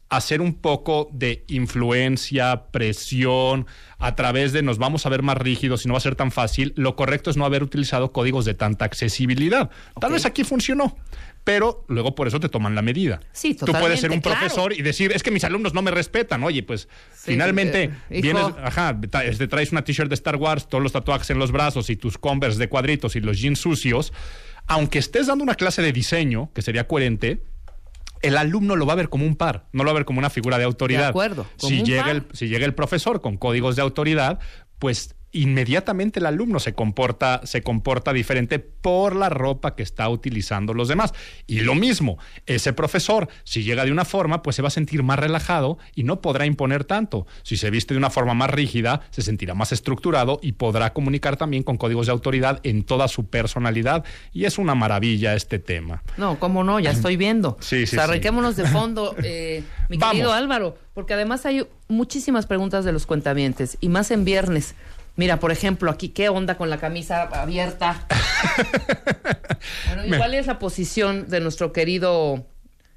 hacer 0.09 0.41
un 0.41 0.53
poco 0.53 1.09
de 1.11 1.43
influencia, 1.47 2.65
presión, 2.71 3.65
a 3.97 4.15
través 4.15 4.53
de 4.53 4.61
nos 4.61 4.77
vamos 4.77 5.05
a 5.05 5.09
ver 5.09 5.23
más 5.23 5.37
rígidos 5.37 5.85
y 5.85 5.87
no 5.87 5.95
va 5.95 5.97
a 5.97 6.01
ser 6.01 6.15
tan 6.15 6.31
fácil, 6.31 6.73
lo 6.75 6.95
correcto 6.95 7.31
es 7.31 7.37
no 7.37 7.45
haber 7.45 7.63
utilizado 7.63 8.11
códigos 8.11 8.45
de 8.45 8.53
tanta 8.53 8.85
accesibilidad. 8.85 9.71
Tal 9.99 10.11
vez 10.11 10.25
aquí 10.25 10.43
funcionó, 10.43 10.97
pero 11.43 11.83
luego 11.87 12.13
por 12.13 12.27
eso 12.27 12.39
te 12.39 12.47
toman 12.47 12.75
la 12.75 12.81
medida. 12.83 13.21
Sí, 13.31 13.55
Tú 13.55 13.71
puedes 13.71 13.99
ser 13.99 14.11
un 14.11 14.21
profesor 14.21 14.73
y 14.73 14.81
decir, 14.83 15.11
es 15.13 15.23
que 15.23 15.31
mis 15.31 15.43
alumnos 15.43 15.73
no 15.73 15.81
me 15.81 15.89
respetan. 15.89 16.43
Oye, 16.43 16.61
pues 16.61 16.87
Sí, 17.13 17.31
finalmente 17.31 17.91
eh, 18.09 18.21
vienes, 18.21 18.45
ajá, 18.63 18.99
te 18.99 19.47
traes 19.47 19.71
una 19.71 19.83
t-shirt 19.83 20.09
de 20.09 20.15
Star 20.15 20.35
Wars, 20.35 20.67
todos 20.67 20.83
los 20.83 20.91
tatuajes 20.91 21.29
en 21.31 21.39
los 21.39 21.51
brazos 21.51 21.89
y 21.89 21.95
tus 21.95 22.17
Converse 22.17 22.59
de 22.59 22.69
cuadritos 22.69 23.15
y 23.15 23.19
los 23.19 23.39
jeans 23.39 23.59
sucios. 23.59 24.13
Aunque 24.67 24.99
estés 24.99 25.27
dando 25.27 25.43
una 25.43 25.55
clase 25.55 25.81
de 25.81 25.91
diseño, 25.91 26.51
que 26.53 26.61
sería 26.61 26.87
coherente, 26.87 27.43
el 28.21 28.37
alumno 28.37 28.75
lo 28.75 28.85
va 28.85 28.93
a 28.93 28.95
ver 28.95 29.09
como 29.09 29.25
un 29.25 29.35
par, 29.35 29.67
no 29.73 29.83
lo 29.83 29.89
va 29.89 29.91
a 29.91 29.95
ver 29.95 30.05
como 30.05 30.19
una 30.19 30.29
figura 30.29 30.57
de 30.57 30.63
autoridad. 30.63 31.01
De 31.01 31.07
acuerdo, 31.07 31.45
Si 31.57 31.83
llega, 31.83 32.09
el, 32.11 32.25
si 32.31 32.47
llega 32.47 32.65
el 32.65 32.73
profesor 32.73 33.21
con 33.21 33.37
códigos 33.37 33.75
de 33.75 33.81
autoridad, 33.81 34.39
pues 34.79 35.15
inmediatamente 35.33 36.19
el 36.19 36.25
alumno 36.25 36.59
se 36.59 36.73
comporta, 36.73 37.41
se 37.43 37.61
comporta 37.63 38.13
diferente 38.13 38.59
por 38.59 39.15
la 39.15 39.29
ropa 39.29 39.75
que 39.75 39.83
está 39.83 40.07
utilizando 40.09 40.73
los 40.73 40.87
demás. 40.87 41.13
Y 41.47 41.61
lo 41.61 41.75
mismo, 41.75 42.17
ese 42.45 42.71
profesor, 42.73 43.27
si 43.43 43.63
llega 43.63 43.85
de 43.85 43.91
una 43.91 44.05
forma, 44.05 44.41
pues 44.43 44.55
se 44.55 44.61
va 44.61 44.69
a 44.69 44.71
sentir 44.71 45.03
más 45.03 45.19
relajado 45.19 45.77
y 45.95 46.03
no 46.03 46.21
podrá 46.21 46.45
imponer 46.45 46.85
tanto. 46.85 47.27
Si 47.43 47.57
se 47.57 47.69
viste 47.69 47.93
de 47.93 47.97
una 47.97 48.09
forma 48.09 48.33
más 48.33 48.49
rígida, 48.49 49.01
se 49.09 49.21
sentirá 49.21 49.53
más 49.53 49.71
estructurado 49.71 50.39
y 50.41 50.53
podrá 50.53 50.93
comunicar 50.93 51.35
también 51.37 51.63
con 51.63 51.77
códigos 51.77 52.05
de 52.05 52.11
autoridad 52.11 52.59
en 52.63 52.83
toda 52.83 53.07
su 53.07 53.25
personalidad. 53.27 54.05
Y 54.31 54.45
es 54.45 54.57
una 54.57 54.75
maravilla 54.75 55.33
este 55.35 55.59
tema. 55.59 56.03
No, 56.17 56.39
cómo 56.39 56.63
no, 56.63 56.79
ya 56.79 56.91
estoy 56.91 57.17
viendo. 57.17 57.57
Sí, 57.73 57.87
sí, 57.87 57.95
O 57.95 57.99
sea, 57.99 58.05
sí. 58.05 58.09
arranquémonos 58.11 58.55
de 58.55 58.65
fondo, 58.67 59.15
eh, 59.23 59.63
mi 59.89 59.97
Vamos. 59.97 60.13
querido 60.13 60.33
Álvaro, 60.33 60.77
porque 60.93 61.13
además 61.13 61.45
hay 61.45 61.65
muchísimas 61.87 62.45
preguntas 62.45 62.85
de 62.85 62.91
los 62.91 63.05
cuentavientes, 63.07 63.77
y 63.81 63.89
más 63.89 64.11
en 64.11 64.25
viernes. 64.25 64.75
Mira, 65.15 65.39
por 65.39 65.51
ejemplo, 65.51 65.91
aquí, 65.91 66.09
¿qué 66.09 66.29
onda 66.29 66.57
con 66.57 66.69
la 66.69 66.77
camisa 66.79 67.23
abierta? 67.23 68.07
bueno, 69.87 70.05
¿y 70.15 70.17
cuál 70.17 70.33
es 70.33 70.47
la 70.47 70.59
posición 70.59 71.29
de 71.29 71.39
nuestro 71.39 71.71
querido, 71.71 72.45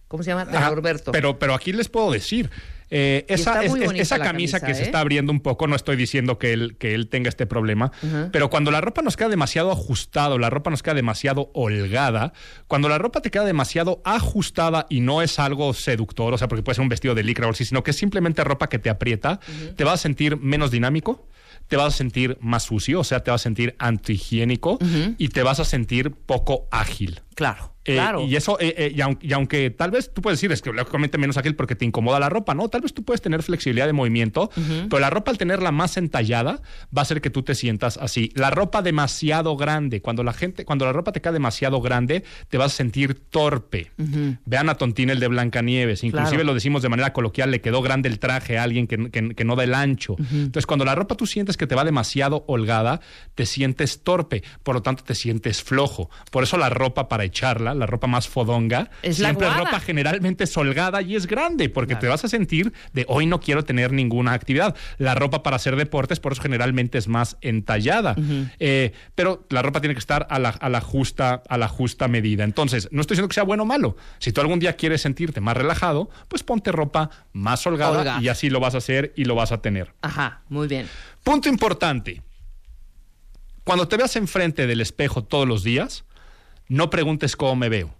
¿cómo 0.09 0.23
se 0.23 0.31
llama? 0.31 0.47
Ajá, 0.51 0.71
Norberto. 0.71 1.13
Pero, 1.13 1.39
pero 1.39 1.55
aquí 1.55 1.73
les 1.73 1.89
puedo 1.89 2.11
decir, 2.11 2.51
eh, 2.91 3.27
esa, 3.29 3.63
es- 3.65 3.75
es- 3.75 3.93
esa 4.01 4.19
camisa, 4.19 4.61
que 4.61 4.75
se 4.75 4.83
¿eh? 4.83 4.87
está 4.87 5.01
abriendo 5.01 5.31
un 5.33 5.41
poco, 5.41 5.67
no 5.67 5.77
estoy 5.77 5.97
diciendo 5.97 6.39
que 6.39 6.53
él, 6.55 6.77
que 6.79 6.95
él 6.95 7.09
tenga 7.09 7.29
este 7.29 7.45
problema, 7.47 7.91
pero 8.33 8.49
cuando 8.49 8.71
la 8.71 8.81
ropa 8.81 9.03
nos 9.03 9.17
queda 9.17 9.29
demasiado 9.29 9.71
ajustado, 9.71 10.39
la 10.39 10.49
ropa 10.49 10.71
nos 10.71 10.83
queda 10.83 10.95
demasiado 10.95 11.51
holgada, 11.53 12.33
cuando 12.67 12.89
la 12.89 12.97
ropa 12.99 13.21
te 13.21 13.31
queda 13.31 13.45
demasiado 13.45 14.01
ajustada 14.05 14.87
y 14.89 15.01
no 15.01 15.21
es 15.21 15.39
algo 15.39 15.75
seductor, 15.75 16.33
o 16.33 16.39
sea, 16.39 16.49
porque 16.49 16.63
puede 16.63 16.77
ser 16.77 16.83
un 16.83 16.89
vestido 16.89 17.15
de 17.15 17.25
licra 17.25 17.47
o 17.47 17.51
así, 17.51 17.65
sino 17.65 17.83
que 17.83 17.91
es 17.91 17.97
simplemente 17.99 18.43
ropa 18.45 18.69
que 18.69 18.79
te 18.79 18.89
aprieta, 18.89 19.39
te 19.77 19.85
vas 19.85 19.95
a 19.95 19.99
sentir 19.99 20.37
menos 20.39 20.71
dinámico. 20.71 21.27
Te 21.69 21.77
vas 21.77 21.95
a 21.95 21.97
sentir 21.97 22.39
más 22.41 22.65
sucio, 22.65 23.01
o 23.01 23.05
sea, 23.05 23.21
te 23.21 23.31
vas 23.31 23.43
a 23.43 23.45
sentir 23.45 23.75
antihigiénico 23.79 24.79
y 25.19 25.29
te 25.29 25.43
vas 25.43 25.61
a 25.61 25.65
sentir 25.65 26.13
poco 26.13 26.69
ágil. 26.71 27.21
Claro, 27.37 27.75
Eh, 27.85 27.95
claro. 27.95 28.23
Y 28.25 28.35
eso, 28.35 28.59
eh, 28.59 28.75
eh, 28.77 28.93
y, 28.97 29.01
aun- 29.01 29.19
y 29.23 29.33
aunque 29.33 29.71
tal 29.71 29.93
vez 29.93 30.13
tú 30.13 30.21
puedes 30.21 30.41
decir, 30.41 30.51
es 30.51 30.61
que 30.61 30.73
lógicamente 30.73 31.19
menos 31.19 31.37
aquel 31.37 31.55
porque 31.55 31.77
te 31.77 31.85
incomoda 31.85 32.19
la 32.19 32.29
ropa, 32.29 32.53
¿no? 32.53 32.69
Tal 32.69 32.81
vez 32.81 32.93
tú 32.93 33.05
puedes 33.05 33.21
tener 33.23 33.45
flexibilidad 33.45 33.87
de 33.87 33.93
movimiento, 33.93 34.51
pero 34.91 34.99
la 34.99 35.09
ropa 35.09 35.31
al 35.31 35.39
tenerla 35.39 35.71
más 35.71 35.97
entallada 35.97 36.63
va 36.97 37.01
a 37.01 37.03
hacer 37.03 37.21
que 37.21 37.31
tú 37.31 37.45
te 37.45 37.55
sientas 37.55 37.97
así. 37.99 38.33
La 38.35 38.51
ropa 38.51 38.83
demasiado 38.83 39.57
grande, 39.57 40.01
cuando 40.03 40.25
la 40.25 40.33
gente, 40.33 40.65
cuando 40.65 40.85
la 40.85 40.93
ropa 40.93 41.13
te 41.13 41.21
queda 41.21 41.31
demasiado 41.35 41.81
grande, 41.81 42.25
te 42.49 42.59
vas 42.59 42.73
a 42.73 42.77
sentir 42.77 43.15
torpe. 43.31 43.93
Vean 44.47 44.69
a 44.69 44.75
Tontín 44.75 45.11
el 45.11 45.21
de 45.21 45.29
Blancanieves, 45.29 46.03
inclusive 46.03 46.31
Claro. 46.39 46.45
lo 46.45 46.55
decimos 46.55 46.83
de 46.83 46.89
manera 46.89 47.13
coloquial, 47.13 47.53
le 47.53 47.61
quedó 47.61 47.83
grande 47.83 48.09
el 48.09 48.19
traje 48.19 48.59
a 48.59 48.65
alguien 48.65 48.89
que, 48.89 49.11
que- 49.13 49.35
que 49.35 49.45
no 49.45 49.55
da 49.55 49.63
el 49.63 49.75
ancho. 49.75 50.17
Entonces, 50.19 50.67
cuando 50.67 50.85
la 50.85 50.97
ropa 50.97 51.15
tú 51.15 51.27
sientes 51.27 51.57
que 51.57 51.69
te 51.69 51.77
va 51.77 51.85
demasiado 51.85 52.45
holgada, 52.49 53.01
te 53.37 53.47
sientes 53.47 54.03
torpe, 54.03 54.43
por 54.65 54.75
lo 54.75 54.83
tanto 54.83 55.05
te 55.05 55.15
sientes 55.15 55.63
flojo. 55.63 56.11
Por 56.33 56.43
eso 56.43 56.57
la 56.57 56.69
ropa 56.71 57.09
para 57.09 57.26
echarla, 57.27 57.75
la 57.75 57.87
ropa 57.87 58.07
más 58.07 58.29
fodonga, 58.29 58.91
Es 59.03 59.19
la 59.19 59.29
siempre 59.29 59.47
guada. 59.49 59.65
ropa 59.65 59.81
generalmente 59.81 60.45
es 60.45 60.57
holgada 60.57 61.03
y 61.03 61.15
es 61.17 61.27
grande, 61.27 61.69
porque 61.69 61.95
te 61.97 62.09
vas 62.09 62.25
a 62.25 62.29
sentir 62.29 62.73
de 62.93 63.05
hoy 63.09 63.27
no 63.27 63.41
quiero 63.41 63.65
tener 63.65 63.93
ninguna 63.93 64.33
actividad. 64.33 64.75
La 64.99 65.15
ropa 65.15 65.43
para 65.43 65.57
hacer 65.57 65.77
deportes, 65.77 66.21
por 66.21 66.33
eso 66.33 66.43
generalmente 66.43 66.99
es 66.99 67.09
más 67.09 67.37
entallada. 67.41 68.17
Eh, 68.59 68.93
pero 69.15 69.47
la 69.51 69.63
ropa 69.63 69.81
tiene 69.81 69.95
que 69.95 69.99
estar 70.01 70.27
a 70.31 70.39
la, 70.39 70.51
a 70.51 70.69
la 70.69 70.81
justa, 70.81 71.43
a 71.49 71.59
la 71.59 71.69
justa 71.69 72.09
medida. 72.09 72.45
Entonces, 72.45 72.89
no 72.93 73.01
estoy 73.01 73.17
diciendo 73.17 73.29
que 73.29 73.35
sea 73.35 73.45
bueno 73.45 73.65
o 73.65 73.67
malo. 73.67 73.97
Si 74.19 74.33
tú 74.33 74.41
algún 74.41 74.59
día 74.59 74.75
quieres 74.77 75.03
sentirte 75.03 75.41
más 75.41 75.57
relajado, 75.57 76.09
pues 76.29 76.43
ponte 76.43 76.73
ropa 76.73 77.11
más 77.33 77.67
holgada 77.67 77.99
Holgada. 77.99 78.23
y 78.23 78.29
así 78.29 78.49
lo 78.51 78.61
vas 78.61 78.75
a 78.75 78.79
hacer 78.79 79.13
y 79.17 79.25
lo 79.25 79.35
vas 79.35 79.53
a 79.53 79.61
tener. 79.61 79.93
Ajá, 80.03 80.43
muy 80.49 80.67
bien. 80.69 80.87
Punto 81.23 81.49
importante. 81.49 82.23
Cuando 83.65 83.89
te 83.89 83.97
veas 83.97 84.15
enfrente 84.17 84.67
del 84.67 84.81
espejo 84.81 85.25
todos 85.25 85.47
los 85.49 85.65
días, 85.65 86.05
no 86.69 86.91
preguntes 86.91 87.37
cómo 87.37 87.57
me 87.57 87.69
veo, 87.69 87.95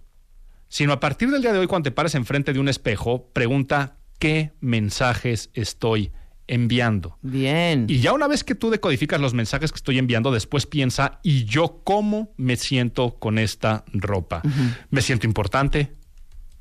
sino 0.69 0.93
a 0.93 0.99
partir 0.99 1.31
del 1.31 1.41
día 1.41 1.53
de 1.53 1.59
hoy, 1.59 1.67
cuando 1.67 1.89
te 1.89 1.91
pares 1.91 2.15
enfrente 2.15 2.53
de 2.53 2.59
un 2.59 2.69
espejo, 2.69 3.29
pregunta 3.33 3.97
qué 4.19 4.51
mensajes 4.59 5.49
estoy 5.53 6.11
enviando. 6.47 7.17
Bien. 7.21 7.85
Y 7.89 7.99
ya 7.99 8.13
una 8.13 8.27
vez 8.27 8.43
que 8.43 8.55
tú 8.55 8.69
decodificas 8.69 9.19
los 9.19 9.33
mensajes 9.33 9.71
que 9.71 9.77
estoy 9.77 9.99
enviando, 9.99 10.31
después 10.31 10.65
piensa, 10.65 11.19
¿y 11.23 11.45
yo 11.45 11.81
cómo 11.83 12.33
me 12.37 12.55
siento 12.55 13.15
con 13.19 13.37
esta 13.37 13.83
ropa? 13.93 14.41
¿Me 14.89 15.01
siento 15.01 15.27
importante? 15.27 15.93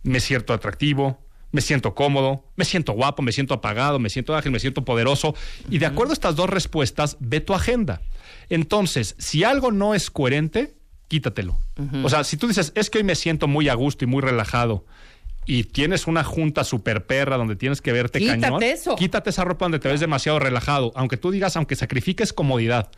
¿Me 0.02 0.20
siento 0.20 0.52
atractivo? 0.52 1.24
¿Me 1.52 1.60
siento 1.60 1.94
cómodo? 1.94 2.44
¿Me 2.56 2.64
siento 2.64 2.92
guapo? 2.92 3.22
¿Me 3.22 3.32
siento 3.32 3.54
apagado? 3.54 3.98
¿Me 3.98 4.10
siento 4.10 4.36
ágil? 4.36 4.52
¿Me 4.52 4.58
siento 4.58 4.84
poderoso? 4.84 5.34
Y 5.70 5.78
de 5.78 5.86
acuerdo 5.86 6.12
a 6.12 6.14
estas 6.14 6.36
dos 6.36 6.50
respuestas, 6.50 7.16
ve 7.20 7.40
tu 7.40 7.54
agenda. 7.54 8.02
Entonces, 8.48 9.14
si 9.18 9.44
algo 9.44 9.72
no 9.72 9.94
es 9.94 10.10
coherente, 10.10 10.75
quítatelo. 11.08 11.58
O 12.02 12.08
sea, 12.08 12.24
si 12.24 12.36
tú 12.36 12.48
dices, 12.48 12.72
es 12.74 12.90
que 12.90 12.98
hoy 12.98 13.04
me 13.04 13.14
siento 13.14 13.48
muy 13.48 13.68
a 13.68 13.74
gusto 13.74 14.04
y 14.04 14.08
muy 14.08 14.22
relajado, 14.22 14.84
y 15.46 15.64
tienes 15.64 16.08
una 16.08 16.24
junta 16.24 16.64
super 16.64 17.06
perra 17.06 17.36
donde 17.36 17.54
tienes 17.54 17.80
que 17.80 17.92
verte 17.92 18.18
Quítate 18.18 18.40
cañón, 18.40 18.62
eso. 18.62 18.96
quítate 18.96 19.30
esa 19.30 19.44
ropa 19.44 19.64
donde 19.64 19.78
te 19.78 19.88
ves 19.88 20.00
demasiado 20.00 20.40
relajado. 20.40 20.92
Aunque 20.96 21.16
tú 21.16 21.30
digas, 21.30 21.56
aunque 21.56 21.76
sacrifiques 21.76 22.32
comodidad, 22.32 22.90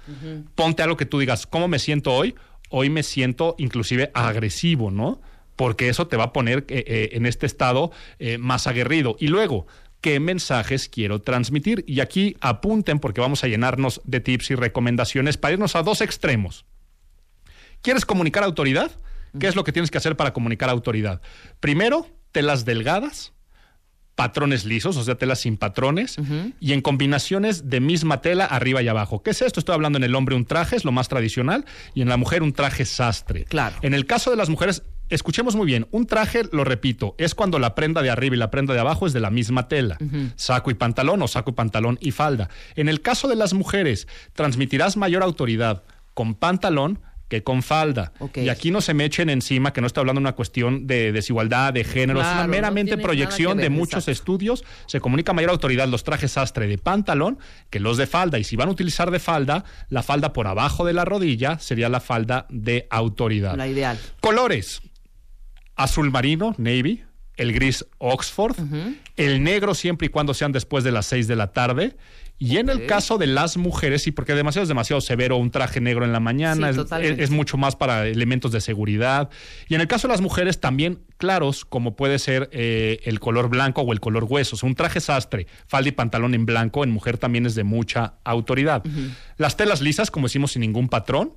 ponte 0.55 0.83
algo 0.83 0.97
que 0.97 1.05
tú 1.05 1.19
digas, 1.19 1.47
¿cómo 1.47 1.69
me 1.69 1.79
siento 1.79 2.15
hoy? 2.15 2.35
Hoy 2.71 2.91
me 2.91 3.03
siento 3.03 3.55
inclusive 3.59 4.11
agresivo, 4.15 4.91
¿no? 4.91 5.21
Porque 5.57 5.89
eso 5.89 6.07
te 6.07 6.17
va 6.17 6.25
a 6.25 6.33
poner 6.33 6.65
eh, 6.69 6.85
eh, 6.87 7.09
en 7.13 7.27
este 7.27 7.45
estado 7.45 7.91
eh, 8.19 8.39
más 8.39 8.67
aguerrido. 8.67 9.17
Y 9.19 9.27
luego, 9.27 9.67
qué 10.01 10.21
mensajes 10.21 10.89
quiero 10.89 11.21
transmitir. 11.21 11.85
Y 11.87 12.01
aquí 12.01 12.37
apunten 12.41 12.99
porque 12.99 13.21
vamos 13.21 13.45
a 13.45 13.49
llenarnos 13.49 14.01
de 14.05 14.21
tips 14.21 14.53
y 14.53 14.55
recomendaciones 14.55 15.37
para 15.37 15.55
irnos 15.55 15.77
a 15.77 15.83
dos 15.83 16.01
extremos. 16.01 16.65
¿Quieres 17.83 18.05
comunicar 18.05 18.45
autoridad? 18.45 18.91
¿Qué 19.39 19.47
es 19.47 19.57
lo 19.57 19.65
que 19.65 19.73
tienes 19.73 19.91
que 19.91 19.99
hacer 19.99 20.17
para 20.17 20.33
comunicar 20.33 20.71
autoridad? 20.71 21.21
Primero, 21.61 22.07
telas 22.33 22.65
delgadas, 22.65 23.33
patrones 24.15 24.65
lisos, 24.65 24.97
o 24.97 25.05
sea, 25.05 25.15
telas 25.15 25.41
sin 25.41 25.57
patrones, 25.57 26.17
y 26.59 26.73
en 26.73 26.81
combinaciones 26.81 27.71
de 27.71 27.81
misma 27.81 28.21
tela 28.21 28.47
arriba 28.47 28.83
y 28.83 28.89
abajo. 28.89 29.23
¿Qué 29.23 29.31
es 29.31 29.43
esto? 29.43 29.61
Estoy 29.61 29.75
hablando 29.75 29.97
en 29.97 30.05
el 30.05 30.15
hombre 30.15 30.35
un 30.35 30.45
traje, 30.45 30.75
es 30.75 30.85
lo 30.85 30.91
más 30.91 31.09
tradicional, 31.09 31.67
y 31.95 32.03
en 32.03 32.09
la 32.09 32.17
mujer 32.17 32.43
un 32.43 32.53
traje 32.53 32.85
sastre. 32.85 33.45
Claro. 33.45 33.77
En 33.83 33.95
el 33.95 34.07
caso 34.07 34.31
de 34.31 34.37
las 34.37 34.49
mujeres, 34.49 34.83
escuchemos 35.09 35.55
muy 35.55 35.67
bien, 35.67 35.87
un 35.93 36.07
traje, 36.07 36.43
lo 36.51 36.65
repito, 36.65 37.15
es 37.17 37.37
cuando 37.37 37.61
la 37.61 37.77
prenda 37.77 38.03
de 38.03 38.11
arriba 38.11 38.35
y 38.35 38.39
la 38.39 38.51
prenda 38.51 38.75
de 38.75 38.81
abajo 38.81 39.07
es 39.07 39.13
de 39.13 39.21
la 39.21 39.31
misma 39.31 39.69
tela, 39.69 39.99
saco 40.35 40.73
y 40.73 40.75
pantalón 40.75 41.23
o 41.23 41.29
saco 41.29 41.53
y 41.53 41.55
pantalón 41.55 41.97
y 42.01 42.11
falda. 42.11 42.49
En 42.75 42.89
el 42.89 43.03
caso 43.03 43.29
de 43.29 43.37
las 43.37 43.55
mujeres, 43.55 44.09
transmitirás 44.33 44.97
mayor 44.97 45.23
autoridad 45.23 45.85
con 46.15 46.35
pantalón, 46.35 47.01
que 47.29 47.43
con 47.43 47.63
falda. 47.63 48.13
Y 48.35 48.49
aquí 48.49 48.71
no 48.71 48.81
se 48.81 48.95
me 48.95 49.05
echen 49.05 49.29
encima 49.31 49.73
que 49.73 49.81
no 49.81 49.87
estoy 49.87 50.03
hablando 50.03 50.21
de 50.21 50.25
una 50.25 50.35
cuestión 50.35 50.87
de 50.87 51.13
desigualdad, 51.13 51.73
de 51.73 51.85
género, 51.85 52.21
es 52.21 52.27
una 52.27 52.47
meramente 52.47 52.97
proyección 52.97 53.59
de 53.59 53.71
muchos 53.71 54.09
exacto. 54.09 54.11
estudios. 54.11 54.65
Se 54.87 55.01
comunica 55.01 55.33
mayor 55.33 55.51
autoridad 55.51 55.89
los 55.89 56.05
trajes 56.05 56.33
sastre 56.33 56.67
de 56.67 56.79
pantalón 56.79 57.39
que 57.71 57.81
los 57.81 57.97
de 57.97 58.07
falda. 58.07 58.39
Y 58.39 58.45
si 58.45 58.57
van 58.57 58.69
a 58.69 58.73
utilizar 58.73 59.11
de 59.11 59.19
falda, 59.19 59.65
la 59.91 60.03
falda 60.03 60.33
por 60.33 60.47
abajo 60.47 60.85
de 60.85 60.95
la 60.95 61.05
rodilla 61.05 61.59
sería 61.59 61.89
la 61.89 62.01
falda 62.01 62.47
de 62.49 62.87
autoridad. 62.91 63.57
La 63.57 63.69
ideal. 63.69 63.99
Colores. 64.21 64.81
Azul 65.77 66.11
marino, 66.11 66.55
navy. 66.59 67.05
El 67.37 67.53
gris 67.53 67.87
Oxford. 67.99 68.57
El 69.17 69.45
negro 69.45 69.75
siempre 69.75 70.07
y 70.07 70.11
cuando 70.11 70.35
sean 70.35 70.51
después 70.51 70.83
de 70.83 70.91
las 70.91 71.07
6 71.07 71.29
de 71.29 71.37
la 71.37 71.53
tarde. 71.53 71.97
Y 72.41 72.59
en 72.59 72.69
el 72.69 72.87
caso 72.87 73.19
de 73.19 73.27
las 73.27 73.57
mujeres, 73.57 74.03
sí, 74.03 74.13
porque 74.13 74.35
demasiado 74.35 74.63
es 74.63 74.69
demasiado 74.69 75.01
severo 75.01 75.37
un 75.37 75.51
traje 75.51 75.81
negro 75.81 76.05
en 76.05 76.13
la 76.13 76.21
mañana, 76.21 76.73
Sí, 76.73 76.81
es, 77.03 77.31
mucho 77.31 77.57
más 77.57 77.75
para 77.75 78.07
elementos 78.07 78.53
de 78.53 78.61
seguridad. 78.61 79.29
Y 79.69 79.75
en 79.75 79.81
el 79.81 79.89
caso 79.89 80.07
de 80.07 80.13
las 80.13 80.21
mujeres, 80.21 80.61
también 80.61 81.01
claros, 81.17 81.65
como 81.65 81.97
puede 81.97 82.19
ser 82.21 82.49
eh, 82.53 83.01
el 83.05 83.19
color 83.19 83.49
blanco 83.49 83.83
o 83.83 83.93
el 83.93 83.99
color 83.99 84.25
hueso. 84.25 84.55
O 84.55 84.59
sea, 84.59 84.69
un 84.69 84.77
traje 84.77 85.01
sastre, 85.01 85.49
falda 85.67 85.89
y 85.89 85.93
pantalón 85.93 86.35
en 86.35 86.47
blanco, 86.47 86.85
en 86.85 86.91
mujer 86.91 87.19
también 87.19 87.45
es 87.45 87.57
de 87.57 87.65
mucha 87.65 88.15
autoridad. 88.23 88.85
Las 89.37 89.57
telas 89.57 89.81
lisas, 89.81 90.11
como 90.11 90.27
decimos, 90.27 90.53
sin 90.53 90.61
ningún 90.61 90.89
patrón 90.89 91.33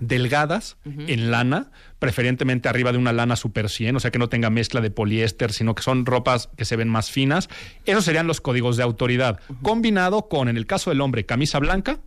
delgadas 0.00 0.76
en 0.84 1.30
lana, 1.30 1.70
preferentemente 1.98 2.68
arriba 2.68 2.92
de 2.92 2.98
una 2.98 3.12
lana 3.12 3.36
super 3.36 3.68
100, 3.68 3.96
o 3.96 4.00
sea 4.00 4.10
que 4.10 4.18
no 4.18 4.28
tenga 4.28 4.50
mezcla 4.50 4.80
de 4.80 4.90
poliéster, 4.90 5.52
sino 5.52 5.74
que 5.74 5.82
son 5.82 6.06
ropas 6.06 6.48
que 6.56 6.64
se 6.64 6.76
ven 6.76 6.88
más 6.88 7.10
finas. 7.10 7.48
Esos 7.84 8.04
serían 8.04 8.26
los 8.26 8.40
códigos 8.40 8.76
de 8.76 8.82
autoridad. 8.82 9.40
Combinado 9.62 10.28
con, 10.28 10.48
en 10.48 10.56
el 10.56 10.66
caso 10.66 10.90
del 10.90 11.00
hombre, 11.00 11.26
camisa 11.26 11.58
blanca, 11.58 12.00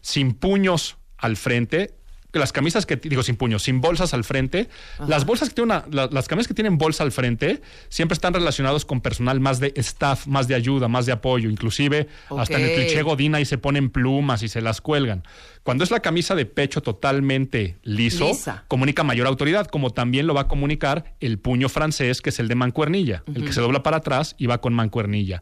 sin 0.00 0.34
puños 0.34 0.98
al 1.16 1.36
frente. 1.36 1.94
Las 2.32 2.52
camisas 2.52 2.84
que, 2.84 2.96
digo, 2.96 3.22
sin 3.22 3.36
puños, 3.36 3.62
sin 3.62 3.80
bolsas 3.80 4.12
al 4.12 4.22
frente. 4.22 4.68
Las 5.06 5.24
bolsas 5.24 5.48
que 5.48 5.54
tienen 5.54 5.70
una, 5.76 5.84
la- 5.90 6.08
las 6.12 6.28
camisas 6.28 6.46
que 6.46 6.52
tienen 6.52 6.76
bolsa 6.76 7.02
al 7.02 7.10
frente 7.10 7.62
siempre 7.88 8.12
están 8.12 8.34
relacionados 8.34 8.84
con 8.84 9.00
personal 9.00 9.40
más 9.40 9.60
de 9.60 9.72
staff, 9.76 10.26
más 10.26 10.46
de 10.46 10.54
ayuda, 10.54 10.88
más 10.88 11.06
de 11.06 11.12
apoyo. 11.12 11.48
Inclusive 11.48 12.06
hasta 12.42 12.58
en 12.58 12.64
el 12.64 12.74
cliché 12.74 13.02
godina 13.02 13.40
y 13.40 13.46
se 13.46 13.56
ponen 13.56 13.88
plumas 13.88 14.42
y 14.42 14.48
se 14.48 14.60
las 14.60 14.82
cuelgan. 14.82 15.22
Cuando 15.62 15.84
es 15.84 15.90
la 15.90 16.00
camisa 16.00 16.34
de 16.34 16.44
pecho 16.44 16.82
totalmente 16.82 17.78
liso, 17.82 18.28
Lisa. 18.28 18.64
comunica 18.68 19.02
mayor 19.04 19.26
autoridad, 19.26 19.66
como 19.66 19.90
también 19.90 20.26
lo 20.26 20.34
va 20.34 20.42
a 20.42 20.48
comunicar 20.48 21.14
el 21.20 21.38
puño 21.38 21.70
francés, 21.70 22.20
que 22.20 22.28
es 22.28 22.38
el 22.40 22.48
de 22.48 22.54
mancuernilla, 22.56 23.22
el 23.34 23.44
que 23.44 23.52
se 23.54 23.60
dobla 23.62 23.82
para 23.82 23.98
atrás 23.98 24.34
y 24.38 24.46
va 24.46 24.60
con 24.60 24.74
mancuernilla. 24.74 25.40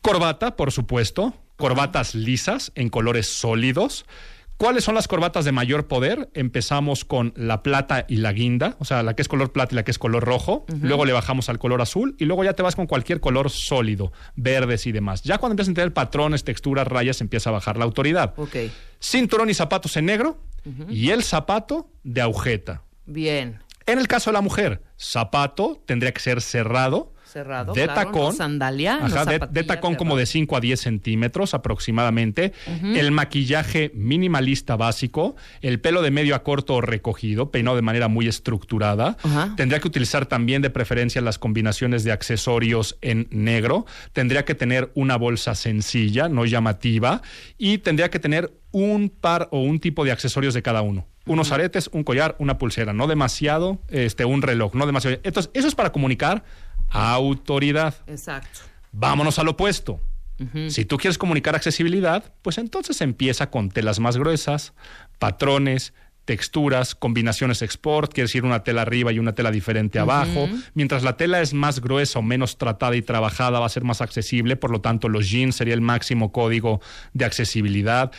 Corbata, 0.00 0.54
por 0.56 0.70
supuesto, 0.70 1.34
corbatas 1.56 2.14
lisas 2.14 2.72
en 2.74 2.88
colores 2.88 3.26
sólidos. 3.26 4.04
¿Cuáles 4.56 4.84
son 4.84 4.94
las 4.94 5.08
corbatas 5.08 5.44
de 5.44 5.52
mayor 5.52 5.88
poder? 5.88 6.30
Empezamos 6.32 7.04
con 7.04 7.32
la 7.36 7.62
plata 7.62 8.06
y 8.08 8.18
la 8.18 8.32
guinda, 8.32 8.76
o 8.78 8.84
sea, 8.84 9.02
la 9.02 9.14
que 9.14 9.22
es 9.22 9.28
color 9.28 9.52
plata 9.52 9.74
y 9.74 9.76
la 9.76 9.84
que 9.84 9.90
es 9.90 9.98
color 9.98 10.24
rojo. 10.24 10.64
Luego 10.80 11.04
le 11.04 11.12
bajamos 11.12 11.48
al 11.48 11.58
color 11.58 11.82
azul 11.82 12.14
y 12.18 12.24
luego 12.24 12.44
ya 12.44 12.52
te 12.52 12.62
vas 12.62 12.76
con 12.76 12.86
cualquier 12.86 13.20
color 13.20 13.50
sólido, 13.50 14.12
verdes 14.36 14.86
y 14.86 14.92
demás. 14.92 15.22
Ya 15.22 15.38
cuando 15.38 15.54
empiezas 15.54 15.72
a 15.72 15.74
tener 15.74 15.92
patrones, 15.92 16.44
texturas, 16.44 16.86
rayas, 16.86 17.20
empieza 17.20 17.50
a 17.50 17.54
bajar 17.54 17.78
la 17.78 17.84
autoridad. 17.84 18.34
Ok. 18.36 18.56
Cinturón 19.00 19.50
y 19.50 19.54
zapatos 19.54 19.96
en 19.96 20.06
negro 20.06 20.38
y 20.88 21.10
el 21.10 21.24
zapato 21.24 21.90
de 22.04 22.22
agujeta. 22.22 22.82
Bien. 23.06 23.60
En 23.86 23.98
el 23.98 24.08
caso 24.08 24.30
de 24.30 24.34
la 24.34 24.40
mujer, 24.40 24.82
zapato 24.98 25.82
tendría 25.84 26.12
que 26.12 26.20
ser 26.20 26.40
cerrado. 26.40 27.12
Cerrado, 27.34 27.72
De 27.72 27.82
claro, 27.82 27.94
tacón. 28.00 28.22
no 28.26 28.32
sandalia, 28.32 28.98
no 29.00 29.06
Ajá, 29.06 29.24
de- 29.50 29.64
tacón 29.64 29.96
como 29.96 30.16
de 30.16 30.24
5 30.24 30.56
a 30.56 30.60
10 30.60 30.78
centímetros 30.80 31.52
aproximadamente. 31.52 32.52
El 32.94 33.10
maquillaje 33.10 33.90
minimalista 33.92 34.76
básico. 34.76 35.34
El 35.60 35.80
pelo 35.80 36.00
de 36.02 36.12
medio 36.12 36.36
a 36.36 36.44
corto 36.44 36.74
o 36.76 36.80
recogido, 36.80 37.50
peinado 37.50 37.74
de 37.74 37.82
manera 37.82 38.06
muy 38.06 38.28
estructurada. 38.28 39.16
Tendría 39.56 39.80
que 39.80 39.88
utilizar 39.88 40.26
también 40.26 40.62
de 40.62 40.70
preferencia 40.70 41.20
las 41.20 41.40
combinaciones 41.40 42.04
de 42.04 42.12
accesorios 42.12 42.98
en 43.02 43.26
negro. 43.30 43.84
Tendría 44.12 44.44
que 44.44 44.54
tener 44.54 44.92
una 44.94 45.16
bolsa 45.16 45.56
sencilla, 45.56 46.28
no 46.28 46.44
llamativa. 46.44 47.20
Y 47.58 47.78
tendría 47.78 48.10
que 48.10 48.20
tener 48.20 48.52
un 48.70 49.08
par 49.08 49.48
o 49.50 49.60
un 49.60 49.80
tipo 49.80 50.04
de 50.04 50.12
accesorios 50.12 50.54
de 50.54 50.62
cada 50.62 50.82
uno. 50.82 51.08
Unos 51.26 51.52
aretes, 51.52 51.88
un 51.92 52.04
collar, 52.04 52.36
una 52.38 52.58
pulsera, 52.58 52.92
no 52.92 53.06
demasiado, 53.06 53.80
este, 53.88 54.24
un 54.26 54.42
reloj, 54.42 54.74
no 54.74 54.84
demasiado. 54.86 55.18
Entonces, 55.24 55.50
eso 55.54 55.66
es 55.66 55.74
para 55.74 55.90
comunicar 55.90 56.44
autoridad. 56.94 57.94
Exacto. 58.06 58.60
Vámonos 58.92 59.38
al 59.38 59.48
opuesto. 59.48 60.00
Si 60.68 60.84
tú 60.84 60.96
quieres 60.96 61.16
comunicar 61.16 61.54
accesibilidad, 61.54 62.34
pues 62.42 62.58
entonces 62.58 63.00
empieza 63.00 63.50
con 63.50 63.70
telas 63.70 64.00
más 64.00 64.16
gruesas, 64.16 64.74
patrones, 65.18 65.94
texturas, 66.24 66.94
combinaciones 66.94 67.62
export, 67.62 68.12
quiere 68.12 68.26
decir 68.26 68.44
una 68.44 68.64
tela 68.64 68.82
arriba 68.82 69.12
y 69.12 69.18
una 69.18 69.34
tela 69.34 69.50
diferente 69.50 69.98
abajo. 69.98 70.48
Mientras 70.74 71.02
la 71.02 71.16
tela 71.16 71.40
es 71.40 71.54
más 71.54 71.80
gruesa 71.80 72.18
o 72.18 72.22
menos 72.22 72.58
tratada 72.58 72.96
y 72.96 73.02
trabajada, 73.02 73.60
va 73.60 73.66
a 73.66 73.70
ser 73.70 73.84
más 73.84 74.00
accesible, 74.00 74.56
por 74.56 74.70
lo 74.70 74.80
tanto 74.80 75.08
los 75.08 75.30
jeans 75.30 75.56
sería 75.56 75.74
el 75.74 75.80
máximo 75.80 76.32
código 76.32 76.80
de 77.12 77.24
accesibilidad. 77.24 78.10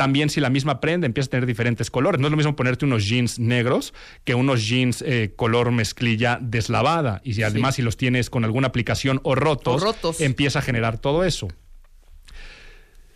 También 0.00 0.30
si 0.30 0.40
la 0.40 0.48
misma 0.48 0.80
prenda 0.80 1.04
empieza 1.06 1.26
a 1.26 1.32
tener 1.32 1.44
diferentes 1.44 1.90
colores, 1.90 2.18
no 2.22 2.26
es 2.26 2.30
lo 2.30 2.38
mismo 2.38 2.56
ponerte 2.56 2.86
unos 2.86 3.06
jeans 3.06 3.38
negros 3.38 3.92
que 4.24 4.34
unos 4.34 4.66
jeans 4.66 5.04
eh, 5.06 5.34
color 5.36 5.72
mezclilla 5.72 6.38
deslavada. 6.40 7.20
Y 7.22 7.34
si 7.34 7.42
además 7.42 7.74
si 7.74 7.82
los 7.82 7.98
tienes 7.98 8.30
con 8.30 8.46
alguna 8.46 8.68
aplicación 8.68 9.20
o 9.24 9.34
rotos, 9.34 9.82
O 9.82 9.84
rotos. 9.84 10.22
empieza 10.22 10.60
a 10.60 10.62
generar 10.62 10.96
todo 10.96 11.22
eso. 11.22 11.48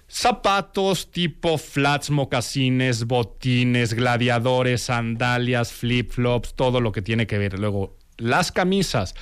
Zapatos 0.09 1.11
tipo 1.11 1.57
flats, 1.57 2.11
mocasines, 2.11 3.07
botines, 3.07 3.95
gladiadores, 3.95 4.83
sandalias, 4.83 5.73
flip-flops, 5.73 6.53
todo 6.55 6.83
lo 6.83 6.93
que 6.93 7.01
tiene 7.01 7.27
que 7.27 7.39
ver. 7.39 7.59
Luego, 7.59 7.97
las 8.19 8.53
camisas. 8.53 9.15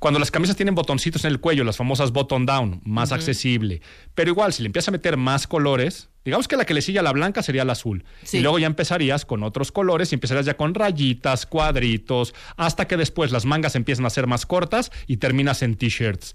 Cuando 0.00 0.18
las 0.18 0.32
camisas 0.32 0.56
tienen 0.56 0.74
botoncitos 0.74 1.24
en 1.24 1.30
el 1.30 1.38
cuello, 1.38 1.62
las 1.62 1.76
famosas 1.76 2.10
button 2.10 2.46
down, 2.46 2.80
más 2.84 3.12
accesible. 3.12 3.80
Pero 4.16 4.30
igual, 4.32 4.52
si 4.52 4.64
le 4.64 4.66
empiezas 4.66 4.88
a 4.88 4.90
meter 4.90 5.16
más 5.16 5.46
colores, 5.46 6.08
digamos 6.26 6.48
que 6.48 6.56
la 6.56 6.64
que 6.64 6.74
le 6.74 6.82
sigue 6.82 6.98
a 6.98 7.02
la 7.02 7.12
blanca 7.12 7.42
sería 7.42 7.64
la 7.64 7.72
azul. 7.72 8.04
Sí. 8.24 8.38
Y 8.38 8.40
luego 8.40 8.58
ya 8.58 8.66
empezarías 8.66 9.24
con 9.24 9.42
otros 9.42 9.72
colores 9.72 10.12
y 10.12 10.16
empezarías 10.16 10.44
ya 10.44 10.56
con 10.56 10.74
rayitas, 10.74 11.46
cuadritos, 11.46 12.34
hasta 12.56 12.86
que 12.86 12.96
después 12.96 13.32
las 13.32 13.46
mangas 13.46 13.76
empiezan 13.76 14.04
a 14.06 14.10
ser 14.10 14.26
más 14.26 14.44
cortas 14.44 14.90
y 15.06 15.18
terminas 15.18 15.62
en 15.62 15.76
t-shirts. 15.76 16.34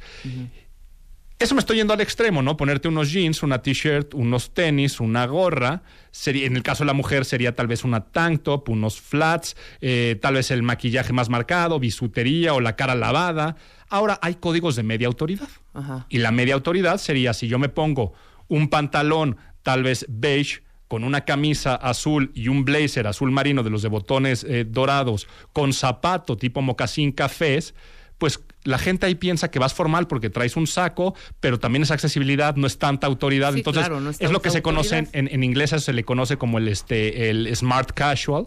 Eso 1.42 1.56
me 1.56 1.60
estoy 1.60 1.78
yendo 1.78 1.94
al 1.94 2.02
extremo, 2.02 2.44
¿no? 2.44 2.56
Ponerte 2.56 2.88
unos 2.88 3.12
jeans, 3.12 3.42
una 3.42 3.64
t-shirt, 3.64 4.14
unos 4.14 4.54
tenis, 4.54 5.00
una 5.00 5.26
gorra. 5.26 5.82
Sería, 6.12 6.46
en 6.46 6.56
el 6.56 6.62
caso 6.62 6.84
de 6.84 6.88
la 6.88 6.94
mujer 6.94 7.26
sería 7.26 7.56
tal 7.56 7.66
vez 7.66 7.84
una 7.84 8.12
tank 8.12 8.44
top, 8.44 8.70
unos 8.70 9.02
flats, 9.02 9.58
eh, 9.82 10.20
tal 10.22 10.36
vez 10.36 10.52
el 10.52 10.62
maquillaje 10.62 11.14
más 11.14 11.30
marcado, 11.30 11.80
bisutería 11.80 12.54
o 12.54 12.62
la 12.62 12.76
cara 12.76 12.94
lavada. 12.94 13.56
Ahora 13.90 14.20
hay 14.22 14.36
códigos 14.36 14.76
de 14.76 14.84
media 14.84 15.08
autoridad. 15.08 15.50
Ajá. 15.74 16.06
Y 16.10 16.20
la 16.20 16.32
media 16.32 16.54
autoridad 16.54 16.98
sería 16.98 17.34
si 17.34 17.48
yo 17.48 17.58
me 17.58 17.70
pongo 17.70 18.14
un 18.48 18.70
pantalón 18.70 19.38
tal 19.64 19.84
vez 19.84 20.06
beige 20.10 20.64
con 20.88 21.04
una 21.06 21.22
camisa 21.22 21.76
azul 21.76 22.32
y 22.36 22.50
un 22.50 22.66
blazer 22.66 23.08
azul 23.08 23.32
marino 23.32 23.64
de 23.64 23.70
los 23.70 23.82
de 23.82 23.88
botones 23.88 24.44
eh, 24.44 24.66
dorados, 24.68 25.28
con 25.54 25.72
zapato 25.72 26.36
tipo 26.38 26.62
mocasín 26.62 27.14
cafés, 27.14 27.74
pues 28.18 28.42
la 28.66 28.78
gente 28.78 29.06
ahí 29.08 29.16
piensa 29.16 29.50
que 29.50 29.58
vas 29.58 29.74
formal 29.74 30.06
porque 30.08 30.30
traes 30.30 30.56
un 30.58 30.68
saco, 30.68 31.16
pero 31.40 31.60
también 31.60 31.82
es 31.84 31.90
accesibilidad, 31.92 32.56
no 32.58 32.68
es 32.68 32.78
tanta 32.78 33.08
autoridad. 33.08 33.54
Sí, 33.54 33.60
Entonces, 33.60 33.82
claro, 33.84 34.00
no 34.02 34.10
es 34.12 34.20
es 34.22 34.32
lo 34.32 34.42
que 34.42 34.52
se 34.52 34.62
conoce 34.62 35.08
en, 35.14 35.28
en- 35.32 35.44
inglés, 35.44 35.70
se 35.72 35.94
le 35.94 36.04
conoce 36.04 36.38
como 36.38 36.58
el, 36.60 36.68
este, 36.68 37.30
el 37.32 37.56
smart 37.56 37.92
casual, 37.94 38.46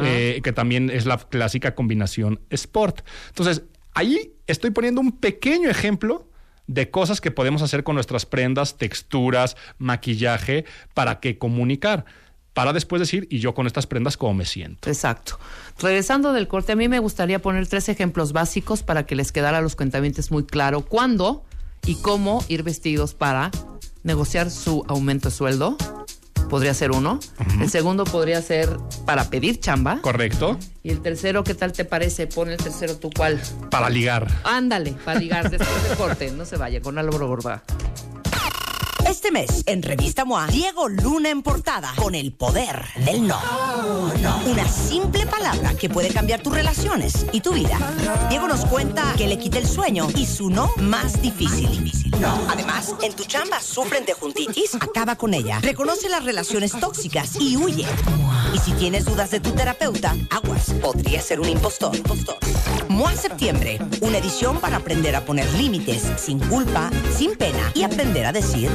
eh, 0.00 0.40
que 0.42 0.52
también 0.52 0.88
es 0.88 1.04
la 1.06 1.18
clásica 1.18 1.74
combinación 1.74 2.40
sport. 2.50 3.00
Entonces, 3.28 3.64
ahí 3.92 4.32
estoy 4.46 4.70
poniendo 4.70 5.00
un 5.02 5.12
pequeño 5.18 5.68
ejemplo 5.68 6.29
de 6.70 6.88
cosas 6.88 7.20
que 7.20 7.32
podemos 7.32 7.62
hacer 7.62 7.82
con 7.82 7.96
nuestras 7.96 8.26
prendas, 8.26 8.76
texturas, 8.76 9.56
maquillaje, 9.78 10.64
para 10.94 11.18
que 11.18 11.36
comunicar. 11.36 12.04
Para 12.52 12.72
después 12.72 13.00
decir, 13.00 13.26
y 13.28 13.40
yo 13.40 13.54
con 13.54 13.66
estas 13.66 13.88
prendas, 13.88 14.16
¿cómo 14.16 14.34
me 14.34 14.44
siento? 14.44 14.88
Exacto. 14.88 15.40
Regresando 15.80 16.32
del 16.32 16.46
corte, 16.46 16.70
a 16.70 16.76
mí 16.76 16.88
me 16.88 17.00
gustaría 17.00 17.42
poner 17.42 17.66
tres 17.66 17.88
ejemplos 17.88 18.32
básicos 18.32 18.84
para 18.84 19.04
que 19.04 19.16
les 19.16 19.32
quedara 19.32 19.58
a 19.58 19.62
los 19.62 19.74
cuentavientes 19.74 20.30
muy 20.30 20.44
claro 20.44 20.82
cuándo 20.82 21.44
y 21.84 21.96
cómo 21.96 22.44
ir 22.46 22.62
vestidos 22.62 23.14
para 23.14 23.50
negociar 24.04 24.48
su 24.48 24.84
aumento 24.86 25.28
de 25.28 25.34
sueldo. 25.34 25.76
Podría 26.50 26.74
ser 26.74 26.90
uno. 26.90 27.20
El 27.60 27.70
segundo 27.70 28.04
podría 28.04 28.42
ser 28.42 28.76
para 29.06 29.30
pedir 29.30 29.60
chamba. 29.60 30.00
Correcto. 30.02 30.58
Y 30.82 30.90
el 30.90 31.00
tercero, 31.00 31.44
¿qué 31.44 31.54
tal 31.54 31.72
te 31.72 31.84
parece? 31.84 32.26
Pon 32.26 32.50
el 32.50 32.56
tercero 32.56 32.96
tú 32.96 33.08
cuál. 33.16 33.40
Para 33.70 33.88
ligar. 33.88 34.26
Ándale, 34.42 34.96
para 35.04 35.20
ligar 35.20 35.48
después 35.48 35.88
de 35.88 35.94
corte. 35.96 36.30
No 36.32 36.44
se 36.44 36.56
vaya 36.56 36.80
con 36.80 36.98
Álvaro 36.98 37.28
Borda. 37.28 37.62
Este 39.10 39.32
mes, 39.32 39.64
en 39.66 39.82
Revista 39.82 40.24
MOA, 40.24 40.46
Diego 40.46 40.88
Luna 40.88 41.30
en 41.30 41.42
portada 41.42 41.92
con 41.96 42.14
el 42.14 42.32
poder 42.32 42.80
del 43.04 43.26
no. 43.26 43.40
no. 44.22 44.42
Una 44.46 44.68
simple 44.68 45.26
palabra 45.26 45.74
que 45.74 45.90
puede 45.90 46.10
cambiar 46.10 46.42
tus 46.42 46.54
relaciones 46.54 47.26
y 47.32 47.40
tu 47.40 47.52
vida. 47.52 47.76
Diego 48.28 48.46
nos 48.46 48.64
cuenta 48.66 49.12
que 49.18 49.26
le 49.26 49.36
quita 49.36 49.58
el 49.58 49.66
sueño 49.66 50.06
y 50.14 50.26
su 50.26 50.48
no 50.48 50.70
más 50.76 51.20
difícil. 51.20 51.90
Además, 52.48 52.94
en 53.02 53.12
tu 53.14 53.24
chamba 53.24 53.60
sufren 53.60 54.04
de 54.04 54.12
juntitis, 54.12 54.76
acaba 54.76 55.16
con 55.16 55.34
ella. 55.34 55.58
Reconoce 55.60 56.08
las 56.08 56.24
relaciones 56.24 56.70
tóxicas 56.78 57.34
y 57.40 57.56
huye. 57.56 57.86
Y 58.54 58.58
si 58.58 58.72
tienes 58.72 59.04
dudas 59.04 59.30
de 59.30 59.40
tu 59.40 59.52
terapeuta, 59.52 60.16
aguas, 60.30 60.72
podría 60.80 61.20
ser 61.20 61.40
un 61.40 61.48
impostor. 61.48 61.94
impostor. 61.94 62.36
Septiembre, 63.20 63.78
una 64.00 64.16
edición 64.16 64.60
para 64.60 64.78
aprender 64.78 65.14
a 65.14 65.24
poner 65.24 65.46
límites 65.52 66.10
sin 66.16 66.38
culpa, 66.38 66.90
sin 67.14 67.36
pena 67.36 67.70
y 67.74 67.82
aprender 67.82 68.24
a 68.24 68.32
decir 68.32 68.70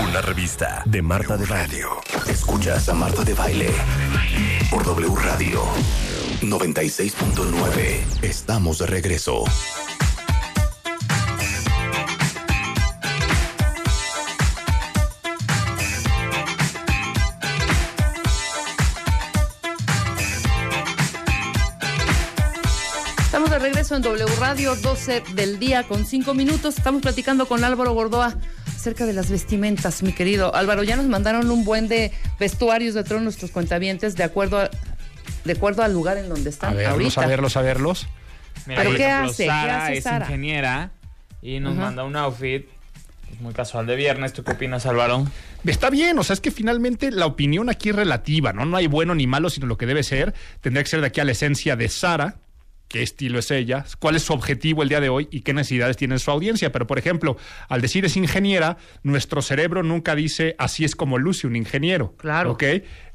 Una 0.00 0.20
revista 0.20 0.82
de 0.86 1.02
Marta 1.02 1.36
de 1.36 1.46
Baile. 1.46 1.82
Escuchas 2.28 2.88
a 2.88 2.94
Marta 2.94 3.24
de 3.24 3.34
Baile 3.34 3.70
por 4.70 4.84
W 4.84 5.14
Radio 5.16 5.62
96.9. 6.42 8.22
Estamos 8.22 8.78
de 8.78 8.86
regreso. 8.86 9.44
Regreso 23.84 23.96
en 23.96 24.02
W 24.18 24.36
Radio, 24.40 24.74
12 24.76 25.22
del 25.34 25.58
día 25.58 25.82
con 25.82 26.06
5 26.06 26.32
minutos. 26.32 26.78
Estamos 26.78 27.02
platicando 27.02 27.46
con 27.46 27.64
Álvaro 27.64 27.92
Gordoa 27.92 28.34
acerca 28.74 29.04
de 29.04 29.12
las 29.12 29.28
vestimentas, 29.30 30.02
mi 30.02 30.14
querido 30.14 30.54
Álvaro. 30.54 30.84
Ya 30.84 30.96
nos 30.96 31.04
mandaron 31.04 31.50
un 31.50 31.64
buen 31.66 31.86
de 31.86 32.10
vestuarios 32.40 32.94
de 32.94 33.04
todos 33.04 33.20
nuestros 33.20 33.50
cuentavientes 33.50 34.16
de 34.16 34.24
acuerdo 34.24 34.58
a- 34.58 34.70
de 35.44 35.52
acuerdo 35.52 35.82
al 35.82 35.92
lugar 35.92 36.16
en 36.16 36.30
donde 36.30 36.48
están 36.48 36.70
A 36.70 36.74
verlos, 36.74 36.92
ahorita. 37.18 37.20
a 37.22 37.26
verlos, 37.26 37.56
a 37.58 37.60
verlos. 37.60 38.06
Mira, 38.64 38.82
¿Pero 38.84 38.96
qué 38.96 39.04
ejemplo, 39.04 39.30
hace? 39.30 39.42
¿Qué 39.44 39.48
Sara 39.50 39.84
hace 39.84 39.98
es 39.98 40.04
Sara? 40.04 40.24
ingeniera 40.24 40.90
y 41.42 41.60
nos 41.60 41.72
Ajá. 41.74 41.82
manda 41.82 42.04
un 42.04 42.16
outfit 42.16 42.64
pues, 43.28 43.40
muy 43.42 43.52
casual 43.52 43.86
de 43.86 43.96
viernes. 43.96 44.32
¿Tú 44.32 44.44
qué 44.44 44.52
opinas, 44.52 44.86
Álvaro? 44.86 45.26
Está 45.66 45.90
bien, 45.90 46.18
o 46.18 46.24
sea, 46.24 46.32
es 46.32 46.40
que 46.40 46.50
finalmente 46.50 47.10
la 47.10 47.26
opinión 47.26 47.68
aquí 47.68 47.90
es 47.90 47.96
relativa, 47.96 48.54
¿no? 48.54 48.64
No 48.64 48.78
hay 48.78 48.86
bueno 48.86 49.14
ni 49.14 49.26
malo, 49.26 49.50
sino 49.50 49.66
lo 49.66 49.76
que 49.76 49.84
debe 49.84 50.02
ser. 50.02 50.32
Tendría 50.62 50.82
que 50.82 50.88
ser 50.88 51.02
de 51.02 51.08
aquí 51.08 51.20
a 51.20 51.24
la 51.24 51.32
esencia 51.32 51.76
de 51.76 51.88
Sara, 51.90 52.36
qué 52.94 53.02
estilo 53.02 53.40
es 53.40 53.50
ella, 53.50 53.84
cuál 53.98 54.14
es 54.14 54.22
su 54.22 54.32
objetivo 54.32 54.84
el 54.84 54.88
día 54.88 55.00
de 55.00 55.08
hoy 55.08 55.26
y 55.32 55.40
qué 55.40 55.52
necesidades 55.52 55.96
tiene 55.96 56.16
su 56.20 56.30
audiencia. 56.30 56.70
Pero, 56.70 56.86
por 56.86 56.96
ejemplo, 56.96 57.36
al 57.68 57.80
decir 57.80 58.04
es 58.04 58.16
ingeniera, 58.16 58.76
nuestro 59.02 59.42
cerebro 59.42 59.82
nunca 59.82 60.14
dice 60.14 60.54
así 60.58 60.84
es 60.84 60.94
como 60.94 61.18
luce 61.18 61.48
un 61.48 61.56
ingeniero. 61.56 62.14
Claro. 62.18 62.52
¿Ok? 62.52 62.62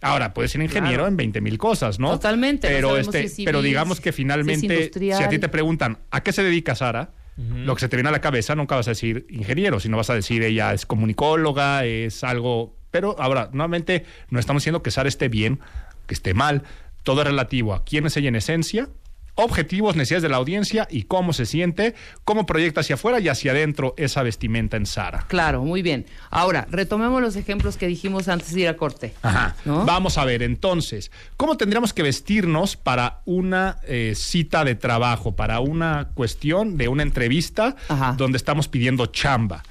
Ahora, 0.02 0.34
puede 0.34 0.50
ser 0.50 0.60
ingeniero 0.62 0.98
Claro. 0.98 1.08
en 1.08 1.16
20 1.16 1.40
mil 1.40 1.58
cosas, 1.58 1.98
¿no? 1.98 2.10
Totalmente, 2.12 2.68
Pero, 2.68 2.98
este, 2.98 3.22
si 3.22 3.26
es 3.28 3.34
civil, 3.36 3.46
pero 3.46 3.62
digamos 3.62 3.98
si 4.00 4.04
que 4.04 4.12
finalmente, 4.12 4.66
industrial. 4.66 5.18
si 5.18 5.24
a 5.24 5.30
ti 5.30 5.40
te 5.40 5.48
preguntan 5.48 6.00
a 6.12 6.24
qué 6.24 6.34
se 6.34 6.44
dedica 6.44 6.76
Sara, 6.76 7.12
lo 7.38 7.74
que 7.74 7.80
se 7.80 7.88
te 7.88 7.96
viene 7.96 8.10
a 8.10 8.12
la 8.12 8.20
cabeza 8.20 8.54
nunca 8.56 8.76
vas 8.76 8.88
a 8.90 8.92
decir 8.92 9.26
ingeniero, 9.30 9.80
sino 9.80 9.96
vas 9.96 10.10
a 10.10 10.14
decir 10.14 10.44
ella 10.44 10.74
es 10.74 10.86
comunicóloga, 10.86 11.86
es 11.86 12.26
algo. 12.26 12.76
Pero 12.92 13.16
ahora, 13.18 13.50
nuevamente, 13.54 14.04
no 14.30 14.42
estamos 14.42 14.62
diciendo 14.62 14.84
que 14.84 14.92
Sara 14.92 15.08
esté 15.08 15.30
bien, 15.30 15.62
que 16.06 16.16
esté 16.16 16.34
mal. 16.34 16.64
Todo 17.04 17.22
es 17.22 17.28
relativo 17.28 17.74
a 17.74 17.86
quién 17.86 18.06
es 18.08 18.18
ella 18.18 18.28
en 18.28 18.36
esencia, 18.36 18.90
objetivos, 19.36 19.96
necesidades 19.96 20.24
de 20.24 20.30
la 20.30 20.38
audiencia 20.38 20.88
y 20.90 21.04
cómo 21.04 21.34
se 21.34 21.46
siente, 21.46 21.96
cómo 22.24 22.46
proyecta 22.46 22.82
hacia 22.82 22.96
afuera 22.96 23.20
y 23.20 23.28
hacia 23.28 23.52
adentro 23.52 23.94
esa 23.98 24.24
vestimenta 24.24 24.78
en 24.78 24.86
Sara. 24.86 25.26
Claro, 25.28 25.64
muy 25.64 25.82
bien. 25.82 26.06
Ahora, 26.30 26.68
retomemos 26.70 27.22
los 27.22 27.36
ejemplos 27.36 27.78
que 27.78 27.88
dijimos 27.88 28.28
antes 28.28 28.54
de 28.54 28.62
ir 28.62 28.68
a 28.68 28.78
corte. 28.78 29.14
Ajá. 29.22 29.56
¿No? 29.66 29.86
Vamos 29.86 30.18
a 30.18 30.26
ver, 30.26 30.44
entonces, 30.44 31.12
¿cómo 31.38 31.58
tendríamos 31.58 31.94
que 31.94 32.04
vestirnos 32.04 32.76
para 32.76 33.22
una 33.26 33.78
eh, 33.88 34.14
cita 34.16 34.64
de 34.64 34.76
trabajo, 34.76 35.36
para 35.36 35.60
una 35.60 36.10
cuestión 36.14 36.78
de 36.78 36.88
una 36.88 37.04
entrevista 37.04 37.76
Ajá. 37.88 38.16
donde 38.18 38.38
estamos 38.38 38.68
pidiendo 38.68 39.06
chamba? 39.08 39.64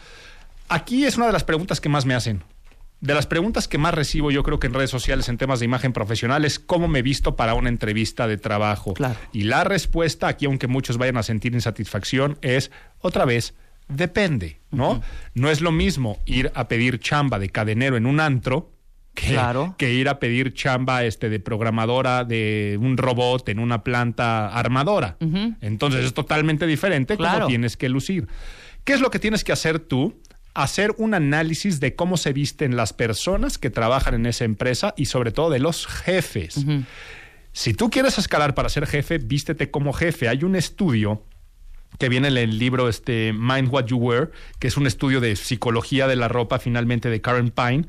Aquí 0.69 1.05
es 1.05 1.17
una 1.17 1.27
de 1.27 1.33
las 1.33 1.45
preguntas 1.45 1.81
que 1.81 1.89
más 1.89 2.05
me 2.05 2.15
hacen. 2.15 2.43
De 3.01 3.15
las 3.15 3.27
preguntas 3.27 3.69
que 3.69 3.79
más 3.79 3.95
recibo 3.95 4.31
yo 4.33 4.43
creo 4.43 4.59
que 4.59 4.67
en 4.67 4.75
redes 4.75 4.91
sociales 4.91 5.29
en 5.29 5.39
temas 5.39 5.61
de 5.61 5.65
imagen 5.67 5.93
profesional 5.93 6.45
es 6.45 6.59
cómo 6.59 6.89
me 6.89 7.01
visto 7.03 7.37
para 7.37 7.55
una 7.55 7.69
entrevista 7.69 8.27
de 8.27 8.39
trabajo. 8.39 8.95
Claro. 8.95 9.15
Y 9.33 9.45
la 9.45 9.63
respuesta, 9.65 10.27
aquí 10.27 10.47
aunque 10.47 10.67
muchos 10.67 10.99
vayan 10.99 11.17
a 11.17 11.23
sentir 11.23 11.55
insatisfacción, 11.55 12.39
es 12.43 12.73
otra 12.99 13.25
vez, 13.25 13.55
depende, 13.87 14.59
¿no? 14.73 15.01
No 15.35 15.49
es 15.49 15.61
lo 15.61 15.71
mismo 15.71 16.19
ir 16.27 16.51
a 16.55 16.67
pedir 16.67 16.99
chamba 16.99 17.39
de 17.39 17.51
cadenero 17.51 17.97
en 17.97 18.05
un 18.05 18.19
antro 18.19 18.73
que, 19.15 19.29
Claro. 19.29 19.75
que 19.79 19.93
ir 19.95 20.09
a 20.09 20.19
pedir 20.19 20.53
chamba 20.55 21.05
este, 21.05 21.29
de 21.29 21.39
programadora 21.41 22.25
de 22.25 22.79
un 22.81 22.97
robot 22.97 23.49
en 23.49 23.61
una 23.61 23.83
planta 23.85 24.49
armadora. 24.49 25.17
Entonces 25.61 26.05
es 26.05 26.15
totalmente 26.15 26.67
diferente 26.67 27.17
Claro. 27.17 27.39
cómo 27.39 27.47
tienes 27.49 27.77
que 27.77 27.89
lucir. 27.89 28.27
¿Qué 28.85 28.93
es 28.93 29.01
lo 29.01 29.11
que 29.11 29.19
tienes 29.19 29.45
que 29.45 29.53
hacer 29.53 29.79
tú? 29.79 30.21
Hacer 30.59 30.93
un 30.99 31.15
análisis 31.15 31.79
de 31.79 31.95
cómo 31.95 32.17
se 32.17 32.33
visten 32.33 32.75
las 32.75 32.93
personas 32.93 33.59
que 33.59 33.71
trabajan 33.71 34.15
en 34.15 34.27
esa 34.27 34.45
empresa 34.45 34.93
y 34.97 35.05
sobre 35.05 35.31
todo 35.31 35.51
de 35.51 35.61
los 35.61 35.87
jefes. 35.87 36.65
Si 37.53 37.75
tú 37.75 37.91
quieres 37.91 38.19
escalar 38.19 38.55
para 38.55 38.69
ser 38.69 38.87
jefe, 38.87 39.19
vístete 39.19 39.71
como 39.71 39.93
jefe. 39.93 40.29
Hay 40.29 40.43
un 40.43 40.57
estudio 40.57 41.23
que 41.99 42.09
viene 42.09 42.29
en 42.29 42.37
el 42.37 42.59
libro 42.59 42.89
este 42.89 43.33
Mind 43.33 43.73
What 43.73 43.87
You 43.87 43.99
Wear, 43.99 44.31
que 44.59 44.69
es 44.69 44.77
un 44.77 44.87
estudio 44.87 45.21
de 45.21 45.37
psicología 45.37 46.07
de 46.07 46.17
la 46.17 46.29
ropa 46.29 46.59
finalmente 46.59 47.09
de 47.09 47.21
Karen 47.21 47.51
Pine, 47.51 47.87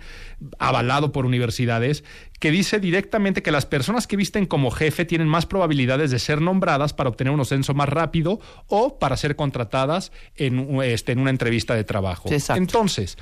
avalado 0.58 1.12
por 1.12 1.26
universidades, 1.26 2.04
que 2.40 2.52
dice 2.52 2.80
directamente 2.80 3.44
que 3.44 3.52
las 3.52 3.66
personas 3.66 4.08
que 4.08 4.18
visten 4.18 4.46
como 4.46 4.72
jefe 4.72 5.06
tienen 5.06 5.28
más 5.28 5.46
probabilidades 5.46 6.12
de 6.12 6.20
ser 6.20 6.42
nombradas 6.42 6.94
para 6.94 7.10
obtener 7.10 7.34
un 7.34 7.42
ascenso 7.42 7.74
más 7.74 7.90
rápido 7.90 8.40
o 8.68 8.98
para 8.98 9.18
ser 9.18 9.36
contratadas 9.36 10.12
en, 10.36 10.82
este, 10.82 11.12
en 11.12 11.20
una 11.20 11.30
entrevista 11.30 11.76
de 11.76 11.84
trabajo. 11.84 12.32
Exacto. 12.32 12.62
Entonces, 12.62 13.18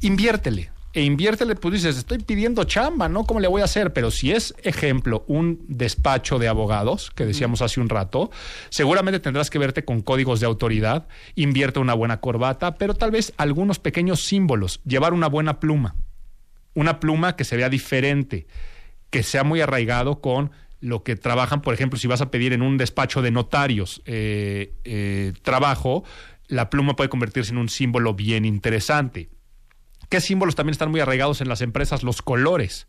inviértele. 0.00 0.70
E 0.92 1.04
inviértele, 1.04 1.54
pues 1.54 1.74
dices, 1.74 1.96
estoy 1.96 2.18
pidiendo 2.18 2.64
chamba, 2.64 3.08
¿no? 3.08 3.24
¿Cómo 3.24 3.38
le 3.38 3.46
voy 3.46 3.62
a 3.62 3.66
hacer? 3.66 3.92
Pero 3.92 4.10
si 4.10 4.32
es, 4.32 4.54
ejemplo, 4.64 5.24
un 5.28 5.64
despacho 5.68 6.40
de 6.40 6.48
abogados, 6.48 7.12
que 7.14 7.24
decíamos 7.24 7.62
hace 7.62 7.80
un 7.80 7.88
rato, 7.88 8.32
seguramente 8.70 9.20
tendrás 9.20 9.50
que 9.50 9.60
verte 9.60 9.84
con 9.84 10.00
códigos 10.00 10.40
de 10.40 10.46
autoridad, 10.46 11.06
invierte 11.36 11.78
una 11.78 11.94
buena 11.94 12.20
corbata, 12.20 12.74
pero 12.74 12.94
tal 12.94 13.12
vez 13.12 13.32
algunos 13.36 13.78
pequeños 13.78 14.24
símbolos, 14.24 14.80
llevar 14.84 15.12
una 15.12 15.28
buena 15.28 15.60
pluma, 15.60 15.94
una 16.74 17.00
pluma 17.00 17.36
que 17.36 17.44
se 17.44 17.56
vea 17.56 17.68
diferente, 17.68 18.46
que 19.10 19.22
sea 19.22 19.44
muy 19.44 19.60
arraigado 19.60 20.20
con 20.20 20.50
lo 20.80 21.02
que 21.02 21.16
trabajan, 21.16 21.60
por 21.60 21.74
ejemplo, 21.74 21.98
si 21.98 22.08
vas 22.08 22.20
a 22.20 22.30
pedir 22.30 22.52
en 22.52 22.62
un 22.62 22.78
despacho 22.78 23.22
de 23.22 23.30
notarios 23.30 24.02
eh, 24.06 24.72
eh, 24.84 25.34
trabajo, 25.42 26.04
la 26.48 26.70
pluma 26.70 26.96
puede 26.96 27.10
convertirse 27.10 27.52
en 27.52 27.58
un 27.58 27.68
símbolo 27.68 28.14
bien 28.14 28.44
interesante. 28.44 29.28
¿Qué 30.08 30.20
símbolos 30.20 30.56
también 30.56 30.72
están 30.72 30.90
muy 30.90 31.00
arraigados 31.00 31.40
en 31.40 31.48
las 31.48 31.60
empresas? 31.60 32.02
Los 32.02 32.22
colores. 32.22 32.88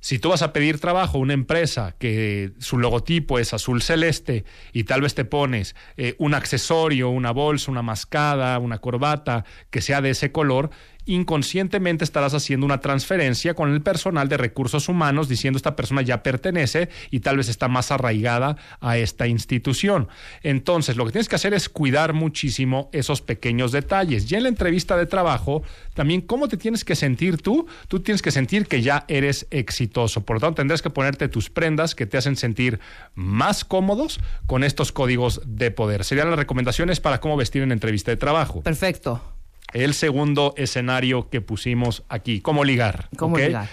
Si 0.00 0.18
tú 0.18 0.30
vas 0.30 0.40
a 0.40 0.54
pedir 0.54 0.80
trabajo 0.80 1.18
a 1.18 1.20
una 1.20 1.34
empresa 1.34 1.94
que 1.98 2.52
su 2.58 2.78
logotipo 2.78 3.38
es 3.38 3.52
azul 3.52 3.82
celeste 3.82 4.44
y 4.72 4.84
tal 4.84 5.02
vez 5.02 5.14
te 5.14 5.26
pones 5.26 5.76
eh, 5.98 6.14
un 6.18 6.32
accesorio, 6.32 7.10
una 7.10 7.32
bolsa, 7.32 7.70
una 7.70 7.82
mascada, 7.82 8.58
una 8.58 8.78
corbata 8.78 9.44
que 9.68 9.82
sea 9.82 10.00
de 10.00 10.10
ese 10.10 10.32
color, 10.32 10.70
inconscientemente 11.06 12.04
estarás 12.04 12.34
haciendo 12.34 12.66
una 12.66 12.80
transferencia 12.80 13.54
con 13.54 13.72
el 13.72 13.82
personal 13.82 14.28
de 14.28 14.36
recursos 14.36 14.88
humanos 14.88 15.28
diciendo 15.28 15.56
esta 15.56 15.76
persona 15.76 16.02
ya 16.02 16.22
pertenece 16.22 16.88
y 17.10 17.20
tal 17.20 17.36
vez 17.36 17.48
está 17.48 17.68
más 17.68 17.90
arraigada 17.90 18.56
a 18.80 18.98
esta 18.98 19.26
institución. 19.26 20.08
Entonces, 20.42 20.96
lo 20.96 21.04
que 21.06 21.12
tienes 21.12 21.28
que 21.28 21.36
hacer 21.36 21.54
es 21.54 21.68
cuidar 21.68 22.12
muchísimo 22.12 22.90
esos 22.92 23.22
pequeños 23.22 23.72
detalles. 23.72 24.28
Ya 24.28 24.38
en 24.38 24.44
la 24.44 24.48
entrevista 24.48 24.96
de 24.96 25.06
trabajo, 25.06 25.62
también 25.94 26.20
cómo 26.20 26.48
te 26.48 26.56
tienes 26.56 26.84
que 26.84 26.96
sentir 26.96 27.38
tú. 27.38 27.66
Tú 27.88 28.00
tienes 28.00 28.22
que 28.22 28.30
sentir 28.30 28.66
que 28.66 28.82
ya 28.82 29.04
eres 29.08 29.46
exitoso. 29.50 30.24
Por 30.24 30.36
lo 30.36 30.40
tanto, 30.40 30.56
tendrás 30.56 30.82
que 30.82 30.90
ponerte 30.90 31.28
tus 31.28 31.50
prendas 31.50 31.94
que 31.94 32.06
te 32.06 32.18
hacen 32.18 32.36
sentir 32.36 32.80
más 33.14 33.64
cómodos 33.64 34.20
con 34.46 34.64
estos 34.64 34.92
códigos 34.92 35.40
de 35.46 35.70
poder. 35.70 36.04
Serían 36.04 36.30
las 36.30 36.38
recomendaciones 36.38 37.00
para 37.00 37.20
cómo 37.20 37.36
vestir 37.36 37.62
en 37.62 37.72
entrevista 37.72 38.10
de 38.10 38.16
trabajo. 38.16 38.62
Perfecto. 38.62 39.39
El 39.72 39.94
segundo 39.94 40.54
escenario 40.56 41.28
que 41.28 41.40
pusimos 41.40 42.02
aquí, 42.08 42.40
cómo 42.40 42.64
ligar. 42.64 43.08
¿Cómo 43.16 43.38
ligar? 43.38 43.68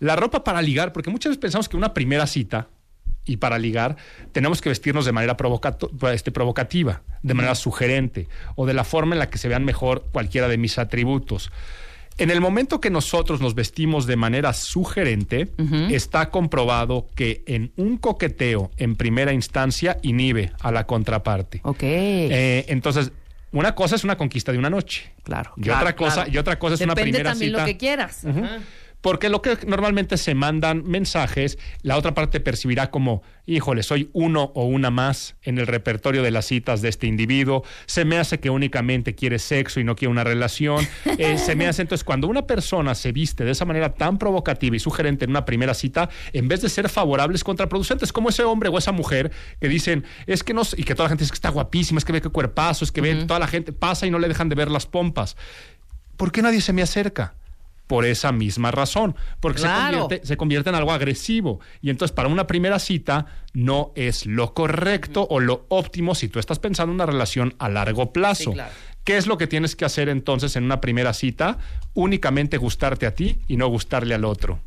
La 0.00 0.16
ropa 0.16 0.44
para 0.44 0.62
ligar, 0.62 0.92
porque 0.92 1.10
muchas 1.10 1.30
veces 1.30 1.40
pensamos 1.40 1.68
que 1.68 1.76
una 1.76 1.92
primera 1.92 2.26
cita 2.26 2.68
y 3.24 3.36
para 3.36 3.58
ligar, 3.58 3.96
tenemos 4.32 4.60
que 4.60 4.68
vestirnos 4.68 5.04
de 5.04 5.12
manera 5.12 5.36
este, 6.12 6.32
provocativa, 6.32 7.02
de 7.22 7.34
manera 7.34 7.54
sugerente 7.54 8.28
o 8.56 8.66
de 8.66 8.74
la 8.74 8.84
forma 8.84 9.14
en 9.14 9.18
la 9.18 9.30
que 9.30 9.38
se 9.38 9.48
vean 9.48 9.64
mejor 9.64 10.06
cualquiera 10.12 10.48
de 10.48 10.56
mis 10.56 10.78
atributos. 10.78 11.52
En 12.16 12.30
el 12.30 12.40
momento 12.40 12.80
que 12.80 12.90
nosotros 12.90 13.40
nos 13.40 13.54
vestimos 13.54 14.06
de 14.06 14.16
manera 14.16 14.52
sugerente, 14.52 15.52
está 15.90 16.30
comprobado 16.30 17.06
que 17.14 17.44
en 17.46 17.70
un 17.76 17.96
coqueteo 17.96 18.72
en 18.76 18.96
primera 18.96 19.32
instancia 19.32 19.98
inhibe 20.02 20.50
a 20.58 20.72
la 20.72 20.84
contraparte. 20.84 21.60
Ok. 21.62 21.82
Eh, 21.82 22.64
entonces, 22.68 23.12
una 23.52 23.74
cosa 23.74 23.96
es 23.96 24.04
una 24.04 24.16
conquista 24.16 24.52
de 24.52 24.58
una 24.58 24.70
noche. 24.70 25.12
claro. 25.22 25.52
y 25.56 25.62
claro, 25.62 25.80
otra 25.80 25.96
cosa- 25.96 26.14
claro. 26.14 26.30
y 26.32 26.38
otra 26.38 26.58
cosa 26.58 26.74
es 26.74 26.80
una 26.82 26.94
Depende 26.94 27.12
primera 27.18 27.30
también 27.30 27.50
cita. 27.50 27.60
lo 27.60 27.66
que 27.66 27.76
quieras. 27.76 28.24
Ujú. 28.24 28.44
Ajá. 28.44 28.58
Porque 29.00 29.28
lo 29.28 29.42
que 29.42 29.58
normalmente 29.66 30.16
se 30.16 30.34
mandan 30.34 30.82
mensajes, 30.84 31.58
la 31.82 31.96
otra 31.96 32.14
parte 32.14 32.40
percibirá 32.40 32.90
como, 32.90 33.22
híjole, 33.46 33.82
soy 33.82 34.10
uno 34.12 34.50
o 34.54 34.64
una 34.64 34.90
más 34.90 35.36
en 35.42 35.58
el 35.58 35.66
repertorio 35.66 36.22
de 36.22 36.30
las 36.30 36.46
citas 36.46 36.82
de 36.82 36.88
este 36.88 37.06
individuo, 37.06 37.64
se 37.86 38.04
me 38.04 38.18
hace 38.18 38.40
que 38.40 38.50
únicamente 38.50 39.14
quiere 39.14 39.38
sexo 39.38 39.78
y 39.78 39.84
no 39.84 39.94
quiere 39.94 40.10
una 40.10 40.24
relación, 40.24 40.86
Eh, 41.18 41.38
se 41.38 41.54
me 41.54 41.66
hace 41.66 41.82
entonces 41.82 42.04
cuando 42.04 42.26
una 42.28 42.46
persona 42.46 42.94
se 42.94 43.12
viste 43.12 43.44
de 43.44 43.52
esa 43.52 43.64
manera 43.64 43.94
tan 43.94 44.18
provocativa 44.18 44.76
y 44.76 44.80
sugerente 44.80 45.24
en 45.24 45.30
una 45.30 45.44
primera 45.44 45.74
cita, 45.74 46.10
en 46.32 46.48
vez 46.48 46.60
de 46.62 46.68
ser 46.68 46.88
favorables, 46.88 47.44
contraproducentes, 47.44 48.12
como 48.12 48.28
ese 48.28 48.42
hombre 48.42 48.68
o 48.68 48.78
esa 48.78 48.92
mujer 48.92 49.30
que 49.60 49.68
dicen, 49.68 50.04
es 50.26 50.42
que 50.42 50.54
no, 50.54 50.62
y 50.76 50.84
que 50.84 50.94
toda 50.94 51.04
la 51.04 51.10
gente 51.10 51.24
dice 51.24 51.32
que 51.32 51.36
está 51.36 51.50
guapísima, 51.50 51.98
es 51.98 52.04
que 52.04 52.12
ve 52.12 52.20
qué 52.20 52.28
cuerpazo, 52.28 52.84
es 52.84 52.92
que 52.92 53.00
ve, 53.00 53.14
toda 53.26 53.38
la 53.38 53.46
gente 53.46 53.72
pasa 53.72 54.06
y 54.06 54.10
no 54.10 54.18
le 54.18 54.28
dejan 54.28 54.48
de 54.48 54.54
ver 54.54 54.70
las 54.70 54.86
pompas. 54.86 55.36
¿Por 56.16 56.32
qué 56.32 56.42
nadie 56.42 56.60
se 56.60 56.72
me 56.72 56.82
acerca? 56.82 57.37
Por 57.88 58.04
esa 58.04 58.30
misma 58.30 58.70
razón, 58.70 59.16
porque 59.40 59.62
Claro. 59.62 59.94
se, 59.94 59.98
convierte, 60.00 60.26
se 60.26 60.36
convierte 60.36 60.68
en 60.70 60.76
algo 60.76 60.92
agresivo. 60.92 61.58
Y 61.82 61.90
entonces 61.90 62.14
para 62.14 62.28
una 62.28 62.46
primera 62.46 62.78
cita 62.78 63.26
no 63.54 63.92
es 63.96 64.26
lo 64.26 64.54
correcto 64.54 65.26
o 65.28 65.40
lo 65.40 65.66
óptimo 65.70 66.14
si 66.14 66.28
tú 66.28 66.38
estás 66.38 66.60
pensando 66.60 66.92
en 66.92 66.94
una 66.96 67.06
relación 67.06 67.54
a 67.58 67.68
largo 67.68 68.12
plazo. 68.12 68.50
Sí, 68.50 68.52
claro. 68.52 68.70
¿Qué 69.04 69.16
es 69.16 69.26
lo 69.26 69.38
que 69.38 69.46
tienes 69.46 69.74
que 69.74 69.86
hacer 69.86 70.08
entonces 70.10 70.54
en 70.54 70.64
una 70.64 70.80
primera 70.82 71.14
cita? 71.14 71.56
Únicamente 71.94 72.58
gustarte 72.58 73.06
a 73.06 73.14
ti 73.14 73.40
y 73.48 73.56
no 73.56 73.66
gustarle 73.68 74.14
al 74.14 74.24
otro. 74.26 74.60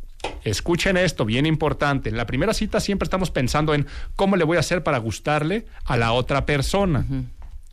Escuchen 0.44 0.98
esto, 0.98 1.24
bien 1.26 1.46
importante. 1.46 2.10
En 2.10 2.18
la 2.18 2.26
primera 2.26 2.54
cita 2.56 2.80
siempre 2.80 3.04
estamos 3.06 3.30
pensando 3.30 3.76
en 3.76 3.86
cómo 4.16 4.36
le 4.36 4.44
voy 4.44 4.58
a 4.58 4.62
hacer 4.62 4.82
para 4.82 4.98
gustarle 4.98 5.66
a 5.86 5.96
la 5.96 6.14
otra 6.14 6.46
persona. 6.48 7.06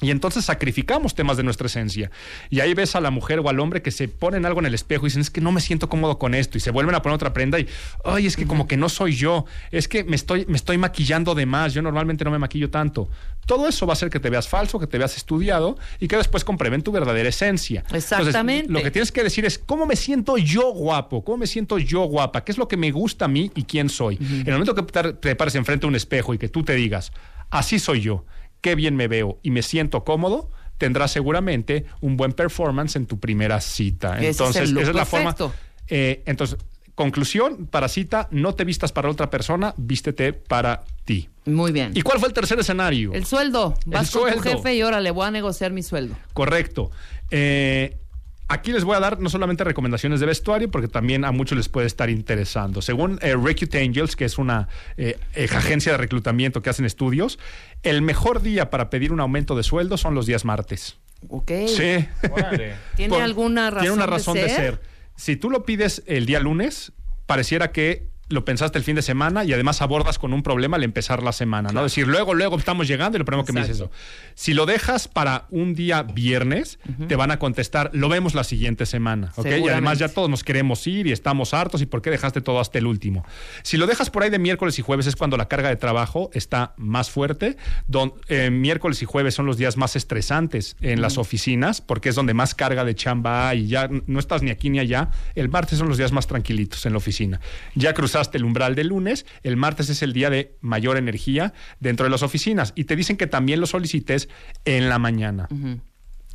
Y 0.00 0.10
entonces 0.10 0.44
sacrificamos 0.44 1.14
temas 1.14 1.36
de 1.36 1.42
nuestra 1.42 1.66
esencia. 1.66 2.10
Y 2.50 2.60
ahí 2.60 2.72
ves 2.74 2.94
a 2.94 3.00
la 3.00 3.10
mujer 3.10 3.40
o 3.40 3.48
al 3.48 3.58
hombre 3.58 3.82
que 3.82 3.90
se 3.90 4.06
ponen 4.06 4.46
algo 4.46 4.60
en 4.60 4.66
el 4.66 4.74
espejo 4.74 5.06
y 5.06 5.08
dicen, 5.08 5.22
es 5.22 5.30
que 5.30 5.40
no 5.40 5.50
me 5.50 5.60
siento 5.60 5.88
cómodo 5.88 6.18
con 6.18 6.34
esto. 6.34 6.56
Y 6.56 6.60
se 6.60 6.70
vuelven 6.70 6.94
a 6.94 7.02
poner 7.02 7.16
otra 7.16 7.32
prenda 7.32 7.58
y, 7.58 7.66
ay, 8.04 8.26
es 8.26 8.36
que 8.36 8.46
como 8.46 8.68
que 8.68 8.76
no 8.76 8.88
soy 8.88 9.16
yo. 9.16 9.44
Es 9.72 9.88
que 9.88 10.04
me 10.04 10.14
estoy, 10.14 10.46
me 10.46 10.56
estoy 10.56 10.78
maquillando 10.78 11.34
de 11.34 11.46
más. 11.46 11.74
Yo 11.74 11.82
normalmente 11.82 12.24
no 12.24 12.30
me 12.30 12.38
maquillo 12.38 12.70
tanto. 12.70 13.08
Todo 13.46 13.66
eso 13.66 13.86
va 13.86 13.92
a 13.92 13.94
hacer 13.94 14.10
que 14.10 14.20
te 14.20 14.30
veas 14.30 14.46
falso, 14.46 14.78
que 14.78 14.86
te 14.86 14.98
veas 14.98 15.16
estudiado 15.16 15.78
y 15.98 16.06
que 16.06 16.16
después 16.16 16.44
comprueben 16.44 16.82
tu 16.82 16.92
verdadera 16.92 17.28
esencia. 17.28 17.80
Entonces, 17.80 18.12
Exactamente. 18.12 18.70
lo 18.70 18.82
que 18.82 18.90
tienes 18.90 19.10
que 19.10 19.24
decir 19.24 19.46
es, 19.46 19.58
¿cómo 19.58 19.86
me 19.86 19.96
siento 19.96 20.36
yo 20.38 20.70
guapo? 20.72 21.24
¿Cómo 21.24 21.38
me 21.38 21.46
siento 21.46 21.78
yo 21.78 22.04
guapa? 22.04 22.44
¿Qué 22.44 22.52
es 22.52 22.58
lo 22.58 22.68
que 22.68 22.76
me 22.76 22.92
gusta 22.92 23.24
a 23.24 23.28
mí 23.28 23.50
y 23.56 23.64
quién 23.64 23.88
soy? 23.88 24.16
En 24.20 24.46
el 24.46 24.52
momento 24.52 24.74
que 24.74 24.82
te, 24.82 25.12
te 25.14 25.34
pares 25.34 25.54
enfrente 25.54 25.86
a 25.86 25.88
un 25.88 25.96
espejo 25.96 26.34
y 26.34 26.38
que 26.38 26.48
tú 26.48 26.62
te 26.62 26.74
digas, 26.74 27.10
así 27.50 27.78
soy 27.78 28.02
yo, 28.02 28.26
qué 28.60 28.74
bien 28.74 28.96
me 28.96 29.08
veo 29.08 29.38
y 29.42 29.50
me 29.50 29.62
siento 29.62 30.04
cómodo, 30.04 30.50
tendrás 30.78 31.10
seguramente 31.10 31.84
un 32.00 32.16
buen 32.16 32.32
performance 32.32 32.96
en 32.96 33.06
tu 33.06 33.18
primera 33.18 33.60
cita. 33.60 34.18
Es 34.18 34.38
Entonces, 34.38 34.62
el 34.62 34.70
look 34.70 34.82
esa 34.82 34.90
es 34.90 34.96
la 34.96 35.04
forma. 35.04 35.36
Eh, 35.88 36.22
entonces, 36.26 36.58
conclusión, 36.94 37.66
para 37.66 37.88
cita, 37.88 38.28
no 38.30 38.54
te 38.54 38.64
vistas 38.64 38.92
para 38.92 39.08
otra 39.08 39.30
persona, 39.30 39.74
vístete 39.76 40.32
para 40.32 40.82
ti. 41.04 41.28
Muy 41.46 41.72
bien. 41.72 41.92
¿Y 41.94 42.02
cuál 42.02 42.18
fue 42.18 42.28
el 42.28 42.34
tercer 42.34 42.58
escenario? 42.58 43.12
El 43.12 43.24
sueldo. 43.24 43.74
Vas 43.86 44.10
con 44.10 44.22
tu 44.22 44.28
sueldo. 44.28 44.42
jefe 44.42 44.74
y 44.74 44.80
ahora 44.80 45.00
le 45.00 45.10
voy 45.10 45.26
a 45.26 45.30
negociar 45.30 45.72
mi 45.72 45.82
sueldo. 45.82 46.16
Correcto. 46.32 46.90
Eh, 47.30 47.96
aquí 48.48 48.72
les 48.72 48.84
voy 48.84 48.96
a 48.96 49.00
dar 49.00 49.20
no 49.20 49.28
solamente 49.30 49.62
recomendaciones 49.64 50.20
de 50.20 50.26
vestuario, 50.26 50.70
porque 50.70 50.88
también 50.88 51.24
a 51.24 51.32
muchos 51.32 51.56
les 51.56 51.68
puede 51.68 51.86
estar 51.86 52.10
interesando. 52.10 52.82
Según 52.82 53.18
eh, 53.22 53.34
Recruit 53.36 53.74
Angels, 53.74 54.16
que 54.16 54.24
es 54.24 54.38
una 54.38 54.68
eh, 54.96 55.18
agencia 55.54 55.92
de 55.92 55.98
reclutamiento 55.98 56.62
que 56.62 56.70
hacen 56.70 56.84
estudios, 56.84 57.38
el 57.82 58.02
mejor 58.02 58.42
día 58.42 58.70
para 58.70 58.90
pedir 58.90 59.12
un 59.12 59.20
aumento 59.20 59.54
de 59.56 59.62
sueldo 59.62 59.96
son 59.96 60.14
los 60.14 60.26
días 60.26 60.44
martes. 60.44 60.96
Ok. 61.28 61.50
Sí. 61.66 62.06
¿Tiene 62.96 63.14
Por- 63.14 63.22
alguna 63.22 63.70
razón 63.70 63.80
Tiene 63.82 63.94
una 63.94 64.04
de 64.06 64.10
razón 64.10 64.34
de 64.34 64.48
ser? 64.48 64.56
ser. 64.56 64.80
Si 65.16 65.36
tú 65.36 65.50
lo 65.50 65.64
pides 65.64 66.02
el 66.06 66.26
día 66.26 66.40
lunes, 66.40 66.92
pareciera 67.26 67.72
que 67.72 68.06
lo 68.28 68.44
pensaste 68.44 68.78
el 68.78 68.84
fin 68.84 68.96
de 68.96 69.02
semana 69.02 69.44
y 69.44 69.52
además 69.52 69.82
abordas 69.82 70.18
con 70.18 70.32
un 70.32 70.42
problema 70.42 70.76
al 70.76 70.84
empezar 70.84 71.22
la 71.22 71.32
semana, 71.32 71.70
¿no? 71.70 71.82
Decir, 71.82 72.06
luego, 72.06 72.34
luego 72.34 72.56
estamos 72.56 72.88
llegando 72.88 73.16
y 73.16 73.18
lo 73.18 73.24
primero 73.24 73.44
que 73.44 73.52
me 73.52 73.60
dices 73.60 73.76
eso. 73.76 73.90
Si 74.34 74.54
lo 74.54 74.66
dejas 74.66 75.08
para 75.08 75.46
un 75.50 75.74
día 75.74 76.02
viernes, 76.02 76.78
te 77.06 77.16
van 77.16 77.30
a 77.30 77.38
contestar, 77.38 77.90
lo 77.92 78.08
vemos 78.08 78.34
la 78.34 78.44
siguiente 78.44 78.86
semana, 78.86 79.32
¿ok? 79.36 79.46
Y 79.64 79.68
además 79.68 79.98
ya 79.98 80.08
todos 80.08 80.30
nos 80.30 80.44
queremos 80.44 80.86
ir 80.86 81.06
y 81.06 81.12
estamos 81.12 81.54
hartos 81.54 81.82
y 81.82 81.86
¿por 81.86 82.02
qué 82.02 82.10
dejaste 82.10 82.40
todo 82.40 82.60
hasta 82.60 82.78
el 82.78 82.86
último? 82.86 83.24
Si 83.62 83.76
lo 83.76 83.86
dejas 83.86 84.10
por 84.10 84.22
ahí 84.22 84.30
de 84.30 84.38
miércoles 84.38 84.78
y 84.78 84.82
jueves 84.82 85.06
es 85.06 85.16
cuando 85.16 85.36
la 85.36 85.48
carga 85.48 85.68
de 85.68 85.76
trabajo 85.76 86.30
está 86.32 86.74
más 86.76 87.10
fuerte. 87.10 87.56
Don, 87.86 88.14
eh, 88.28 88.50
miércoles 88.50 89.02
y 89.02 89.04
jueves 89.04 89.34
son 89.34 89.46
los 89.46 89.56
días 89.56 89.76
más 89.76 89.96
estresantes 89.96 90.76
en 90.80 91.02
las 91.02 91.18
oficinas 91.18 91.80
porque 91.80 92.08
es 92.08 92.14
donde 92.14 92.34
más 92.34 92.54
carga 92.54 92.84
de 92.84 92.94
chamba 92.94 93.48
hay 93.48 93.58
y 93.58 93.66
ya 93.66 93.88
no 94.06 94.18
estás 94.18 94.42
ni 94.42 94.50
aquí 94.50 94.70
ni 94.70 94.78
allá. 94.78 95.10
El 95.34 95.48
martes 95.48 95.78
son 95.78 95.88
los 95.88 95.98
días 95.98 96.12
más 96.12 96.26
tranquilitos 96.26 96.86
en 96.86 96.92
la 96.92 96.98
oficina. 96.98 97.40
Ya 97.74 97.94
cruzaste 98.18 98.38
el 98.38 98.44
umbral 98.44 98.74
del 98.74 98.88
lunes, 98.88 99.26
el 99.44 99.56
martes 99.56 99.90
es 99.90 100.02
el 100.02 100.12
día 100.12 100.28
de 100.28 100.56
mayor 100.60 100.96
energía 100.96 101.52
dentro 101.78 102.04
de 102.04 102.10
las 102.10 102.24
oficinas 102.24 102.72
y 102.74 102.84
te 102.84 102.96
dicen 102.96 103.16
que 103.16 103.28
también 103.28 103.60
lo 103.60 103.66
solicites 103.66 104.28
en 104.64 104.88
la 104.88 104.98
mañana 104.98 105.48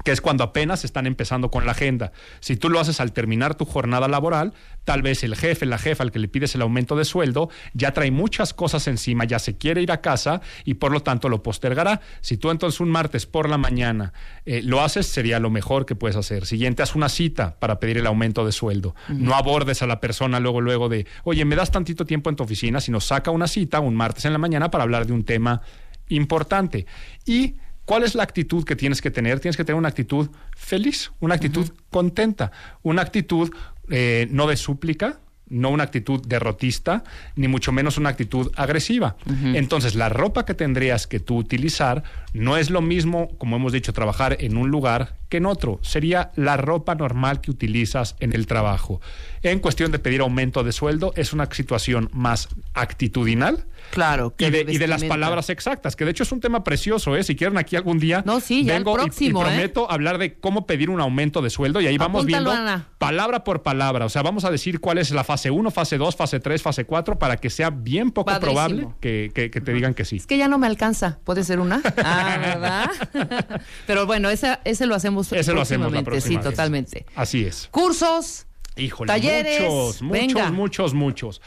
que 0.03 0.11
es 0.11 0.21
cuando 0.21 0.43
apenas 0.43 0.83
están 0.85 1.07
empezando 1.07 1.49
con 1.49 1.65
la 1.65 1.71
agenda. 1.71 2.11
Si 2.39 2.55
tú 2.55 2.69
lo 2.69 2.79
haces 2.79 2.99
al 2.99 3.13
terminar 3.13 3.55
tu 3.55 3.65
jornada 3.65 4.07
laboral, 4.07 4.53
tal 4.83 5.01
vez 5.01 5.23
el 5.23 5.35
jefe, 5.35 5.65
la 5.65 5.77
jefa 5.77 6.03
al 6.03 6.11
que 6.11 6.19
le 6.19 6.27
pides 6.27 6.55
el 6.55 6.61
aumento 6.61 6.95
de 6.95 7.05
sueldo, 7.05 7.49
ya 7.73 7.93
trae 7.93 8.11
muchas 8.11 8.53
cosas 8.53 8.87
encima, 8.87 9.25
ya 9.25 9.39
se 9.39 9.57
quiere 9.57 9.81
ir 9.81 9.91
a 9.91 10.01
casa 10.01 10.41
y 10.65 10.75
por 10.75 10.91
lo 10.91 11.01
tanto 11.01 11.29
lo 11.29 11.41
postergará. 11.41 12.01
Si 12.21 12.37
tú 12.37 12.51
entonces 12.51 12.79
un 12.79 12.89
martes 12.89 13.25
por 13.25 13.49
la 13.49 13.57
mañana 13.57 14.13
eh, 14.45 14.61
lo 14.63 14.81
haces, 14.81 15.07
sería 15.07 15.39
lo 15.39 15.49
mejor 15.49 15.85
que 15.85 15.95
puedes 15.95 16.17
hacer. 16.17 16.45
Siguiente, 16.45 16.83
haz 16.83 16.95
una 16.95 17.09
cita 17.09 17.57
para 17.59 17.79
pedir 17.79 17.97
el 17.97 18.07
aumento 18.07 18.45
de 18.45 18.51
sueldo. 18.51 18.95
No 19.07 19.35
abordes 19.35 19.81
a 19.81 19.87
la 19.87 19.99
persona 19.99 20.39
luego, 20.39 20.61
luego 20.61 20.89
de, 20.89 21.07
oye, 21.23 21.45
¿me 21.45 21.55
das 21.55 21.71
tantito 21.71 22.05
tiempo 22.05 22.29
en 22.29 22.35
tu 22.35 22.43
oficina? 22.43 22.81
Sino 22.81 22.99
saca 22.99 23.31
una 23.31 23.47
cita 23.47 23.79
un 23.79 23.95
martes 23.95 24.25
en 24.25 24.33
la 24.33 24.37
mañana 24.39 24.69
para 24.69 24.83
hablar 24.83 25.05
de 25.05 25.13
un 25.13 25.23
tema 25.23 25.61
importante. 26.09 26.85
Y 27.25 27.55
¿Cuál 27.85 28.03
es 28.03 28.15
la 28.15 28.23
actitud 28.23 28.63
que 28.63 28.75
tienes 28.75 29.01
que 29.01 29.11
tener? 29.11 29.39
Tienes 29.39 29.57
que 29.57 29.65
tener 29.65 29.77
una 29.77 29.89
actitud 29.89 30.29
feliz, 30.55 31.11
una 31.19 31.35
actitud 31.35 31.69
contenta, 31.89 32.51
una 32.81 33.01
actitud 33.01 33.51
eh, 33.89 34.27
no 34.31 34.47
de 34.47 34.55
súplica, 34.55 35.19
no 35.49 35.69
una 35.69 35.83
actitud 35.83 36.25
derrotista, 36.25 37.03
ni 37.35 37.47
mucho 37.47 37.71
menos 37.71 37.97
una 37.97 38.09
actitud 38.09 38.51
agresiva. 38.55 39.17
Entonces, 39.43 39.95
la 39.95 40.09
ropa 40.09 40.45
que 40.45 40.53
tendrías 40.53 41.05
que 41.05 41.19
tú 41.19 41.37
utilizar 41.37 42.03
no 42.33 42.57
es 42.57 42.69
lo 42.69 42.81
mismo, 42.81 43.29
como 43.37 43.57
hemos 43.57 43.73
dicho, 43.73 43.93
trabajar 43.93 44.37
en 44.39 44.57
un 44.57 44.69
lugar 44.69 45.17
que 45.33 45.37
en 45.37 45.47
otro. 45.47 45.79
Sería 45.81 46.31
la 46.35 46.57
ropa 46.57 46.93
normal 46.93 47.41
que 47.41 47.49
utilizas 47.49 48.15
en 48.19 48.33
el 48.33 48.45
trabajo. 48.45 49.01
En 49.41 49.57
cuestión 49.57 49.91
de 49.91 49.97
pedir 49.97 50.21
aumento 50.21 50.63
de 50.63 50.71
sueldo, 50.71 51.11
es 51.15 51.33
una 51.33 51.47
situación 51.51 52.07
más 52.13 52.49
actitudinal 52.75 53.65
Claro. 53.91 54.33
que 54.35 54.47
y 54.47 54.49
de, 54.51 54.65
y 54.69 54.77
de 54.77 54.87
las 54.87 55.03
palabras 55.03 55.49
exactas, 55.49 55.95
que 55.95 56.05
de 56.05 56.11
hecho 56.11 56.23
es 56.23 56.31
un 56.31 56.39
tema 56.39 56.63
precioso, 56.63 57.15
¿eh? 57.17 57.23
Si 57.23 57.35
quieren 57.35 57.57
aquí 57.57 57.75
algún 57.75 57.99
día, 57.99 58.23
No, 58.25 58.39
sí, 58.39 58.63
ya 58.63 58.75
vengo 58.75 58.91
y- 58.93 58.95
próximo, 58.95 59.39
y, 59.39 59.41
¿eh? 59.41 59.45
prometo 59.47 59.91
hablar 59.91 60.17
de 60.19 60.35
cómo 60.39 60.65
pedir 60.65 60.89
un 60.89 61.01
aumento 61.01 61.41
de 61.41 61.49
sueldo 61.49 61.81
y 61.81 61.87
ahí 61.87 61.97
vamos 61.97 62.21
Apúntalo, 62.23 62.51
viendo 62.51 62.69
Ana. 62.71 62.87
palabra 62.97 63.43
por 63.43 63.61
palabra. 63.63 64.05
O 64.05 64.09
sea, 64.09 64.21
vamos 64.21 64.45
a 64.45 64.51
decir 64.51 64.79
cuál 64.79 64.99
es 64.99 65.11
la 65.11 65.23
fase 65.23 65.51
1, 65.51 65.69
fase 65.71 65.97
2, 65.97 66.15
fase 66.15 66.39
3, 66.39 66.61
fase 66.61 66.85
4, 66.85 67.19
para 67.19 67.37
que 67.37 67.49
sea 67.49 67.71
bien 67.71 68.11
poco 68.11 68.27
Padrísimo. 68.31 68.53
probable 68.53 68.87
que, 69.01 69.31
que- 69.33 69.51
que 69.51 69.61
te 69.61 69.73
digan 69.73 69.93
que 69.93 70.05
sí. 70.05 70.15
Es 70.17 70.27
que 70.27 70.37
ya 70.37 70.47
no 70.47 70.57
me 70.59 70.67
alcanza. 70.67 71.19
¿Puede 71.25 71.43
ser 71.43 71.59
una? 71.59 71.81
Ah, 72.05 72.37
¿verdad? 72.39 72.91
Pero 73.87 74.05
bueno, 74.05 74.29
ese, 74.29 74.57
ese 74.65 74.85
lo 74.85 74.95
hacemos 74.95 75.22
Ese 75.31 75.53
lo 75.53 75.61
hacemos 75.61 75.91
la 75.91 76.03
próxima 76.03 76.27
Sí, 76.29 76.35
vez. 76.37 76.43
totalmente. 76.45 77.05
Así 77.15 77.43
es. 77.45 77.67
Cursos. 77.71 78.45
Híjole, 78.75 79.07
Talleres, 79.07 79.61
muchos, 79.61 80.01
muchos, 80.01 80.09
venga. 80.11 80.51
muchos, 80.51 80.93
muchos. 80.95 81.41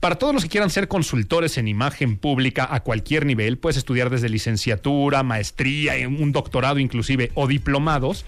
Para 0.00 0.16
todos 0.16 0.34
los 0.34 0.42
que 0.42 0.48
quieran 0.48 0.68
ser 0.68 0.88
consultores 0.88 1.56
en 1.56 1.68
imagen 1.68 2.16
pública 2.18 2.66
a 2.68 2.80
cualquier 2.82 3.24
nivel, 3.24 3.56
puedes 3.56 3.76
estudiar 3.76 4.10
desde 4.10 4.28
licenciatura, 4.28 5.22
maestría, 5.22 5.92
un 6.08 6.32
doctorado 6.32 6.80
inclusive 6.80 7.30
o 7.34 7.46
diplomados. 7.46 8.24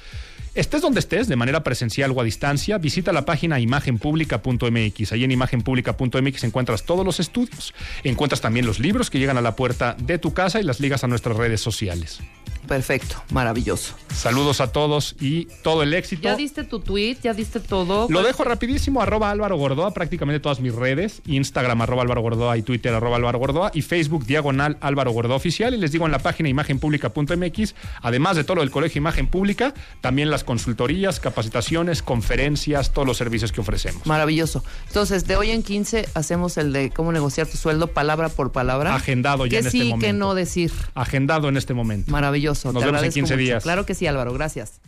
Estés 0.54 0.82
donde 0.82 1.00
estés, 1.00 1.26
de 1.26 1.34
manera 1.34 1.64
presencial 1.64 2.12
o 2.12 2.20
a 2.20 2.22
distancia, 2.24 2.78
visita 2.78 3.12
la 3.12 3.24
página 3.24 3.58
imagenpublica.mx. 3.58 5.12
Ahí 5.12 5.24
en 5.24 5.32
imagenpublica.mx 5.32 6.44
encuentras 6.44 6.84
todos 6.84 7.04
los 7.04 7.18
estudios. 7.18 7.74
Encuentras 8.04 8.40
también 8.40 8.66
los 8.66 8.78
libros 8.78 9.10
que 9.10 9.18
llegan 9.18 9.36
a 9.36 9.40
la 9.40 9.56
puerta 9.56 9.96
de 10.00 10.18
tu 10.18 10.32
casa 10.32 10.60
y 10.60 10.62
las 10.62 10.78
ligas 10.78 11.02
a 11.02 11.08
nuestras 11.08 11.36
redes 11.36 11.60
sociales. 11.60 12.20
Perfecto, 12.66 13.22
maravilloso. 13.31 13.94
Saludos 14.14 14.61
a 14.61 14.72
todos 14.72 15.16
y 15.20 15.46
todo 15.62 15.83
el 15.83 15.92
éxito. 15.92 16.22
¿Ya 16.22 16.37
diste 16.37 16.64
tu 16.64 16.81
tweet? 16.81 17.18
¿Ya 17.22 17.35
diste 17.35 17.61
todo? 17.61 18.07
Lo 18.09 18.22
dejo 18.22 18.44
rapidísimo, 18.44 19.03
arroba 19.03 19.31
Álvaro 19.31 19.57
Gordoa, 19.57 19.92
prácticamente 19.92 20.40
todas 20.40 20.61
mis 20.61 20.74
redes, 20.74 21.20
Instagram 21.27 21.83
arroba 21.83 22.03
Álvaro 22.03 22.22
Gordoa 22.22 22.57
y 22.57 22.62
Twitter 22.62 22.94
arroba 22.94 23.16
Álvaro 23.16 23.38
Gordoa 23.38 23.70
y 23.74 23.83
Facebook 23.83 24.24
diagonal 24.24 24.79
Álvaro 24.81 25.11
Gordoa 25.12 25.37
Oficial 25.37 25.74
y 25.74 25.79
les 25.79 25.92
digo 25.92 26.07
en 26.07 26.12
la 26.12 26.20
página 26.20 26.48
imagenpublica.mx, 26.48 27.74
además 28.00 28.37
de 28.37 28.44
todo 28.44 28.57
lo 28.57 28.61
del 28.62 28.70
Colegio 28.70 28.98
Imagen 28.98 29.27
Pública, 29.27 29.74
también 30.00 30.31
las 30.31 30.44
consultorías, 30.44 31.20
capacitaciones, 31.20 32.03
conferencias, 32.03 32.92
todos 32.92 33.07
los 33.07 33.16
servicios 33.16 33.53
que 33.53 33.61
ofrecemos. 33.61 34.07
Maravilloso. 34.07 34.64
Entonces, 34.87 35.27
de 35.27 35.37
hoy 35.37 35.50
en 35.50 35.62
15 35.62 36.09
hacemos 36.14 36.57
el 36.57 36.72
de 36.72 36.90
cómo 36.90 37.12
negociar 37.12 37.46
tu 37.46 37.57
sueldo 37.57 37.88
palabra 37.88 38.29
por 38.29 38.53
palabra. 38.53 38.94
Agendado 38.94 39.46
ya 39.46 39.50
que 39.50 39.64
en 39.66 39.70
sí, 39.70 39.79
este 39.79 39.90
momento. 39.90 40.07
que 40.07 40.12
no 40.12 40.35
decir. 40.35 40.72
Agendado 40.94 41.48
en 41.48 41.57
este 41.57 41.74
momento. 41.74 42.11
Maravilloso. 42.11 42.53
Nos 42.64 42.74
Te 42.74 42.78
vemos 42.80 42.82
en 42.82 42.88
agradezco 42.96 43.14
15 43.14 43.34
mucho. 43.34 43.40
días. 43.42 43.62
Claro 43.62 43.86
que 43.86 43.94
sí, 43.94 44.06
Álvaro. 44.06 44.32
Gracias. 44.32 44.80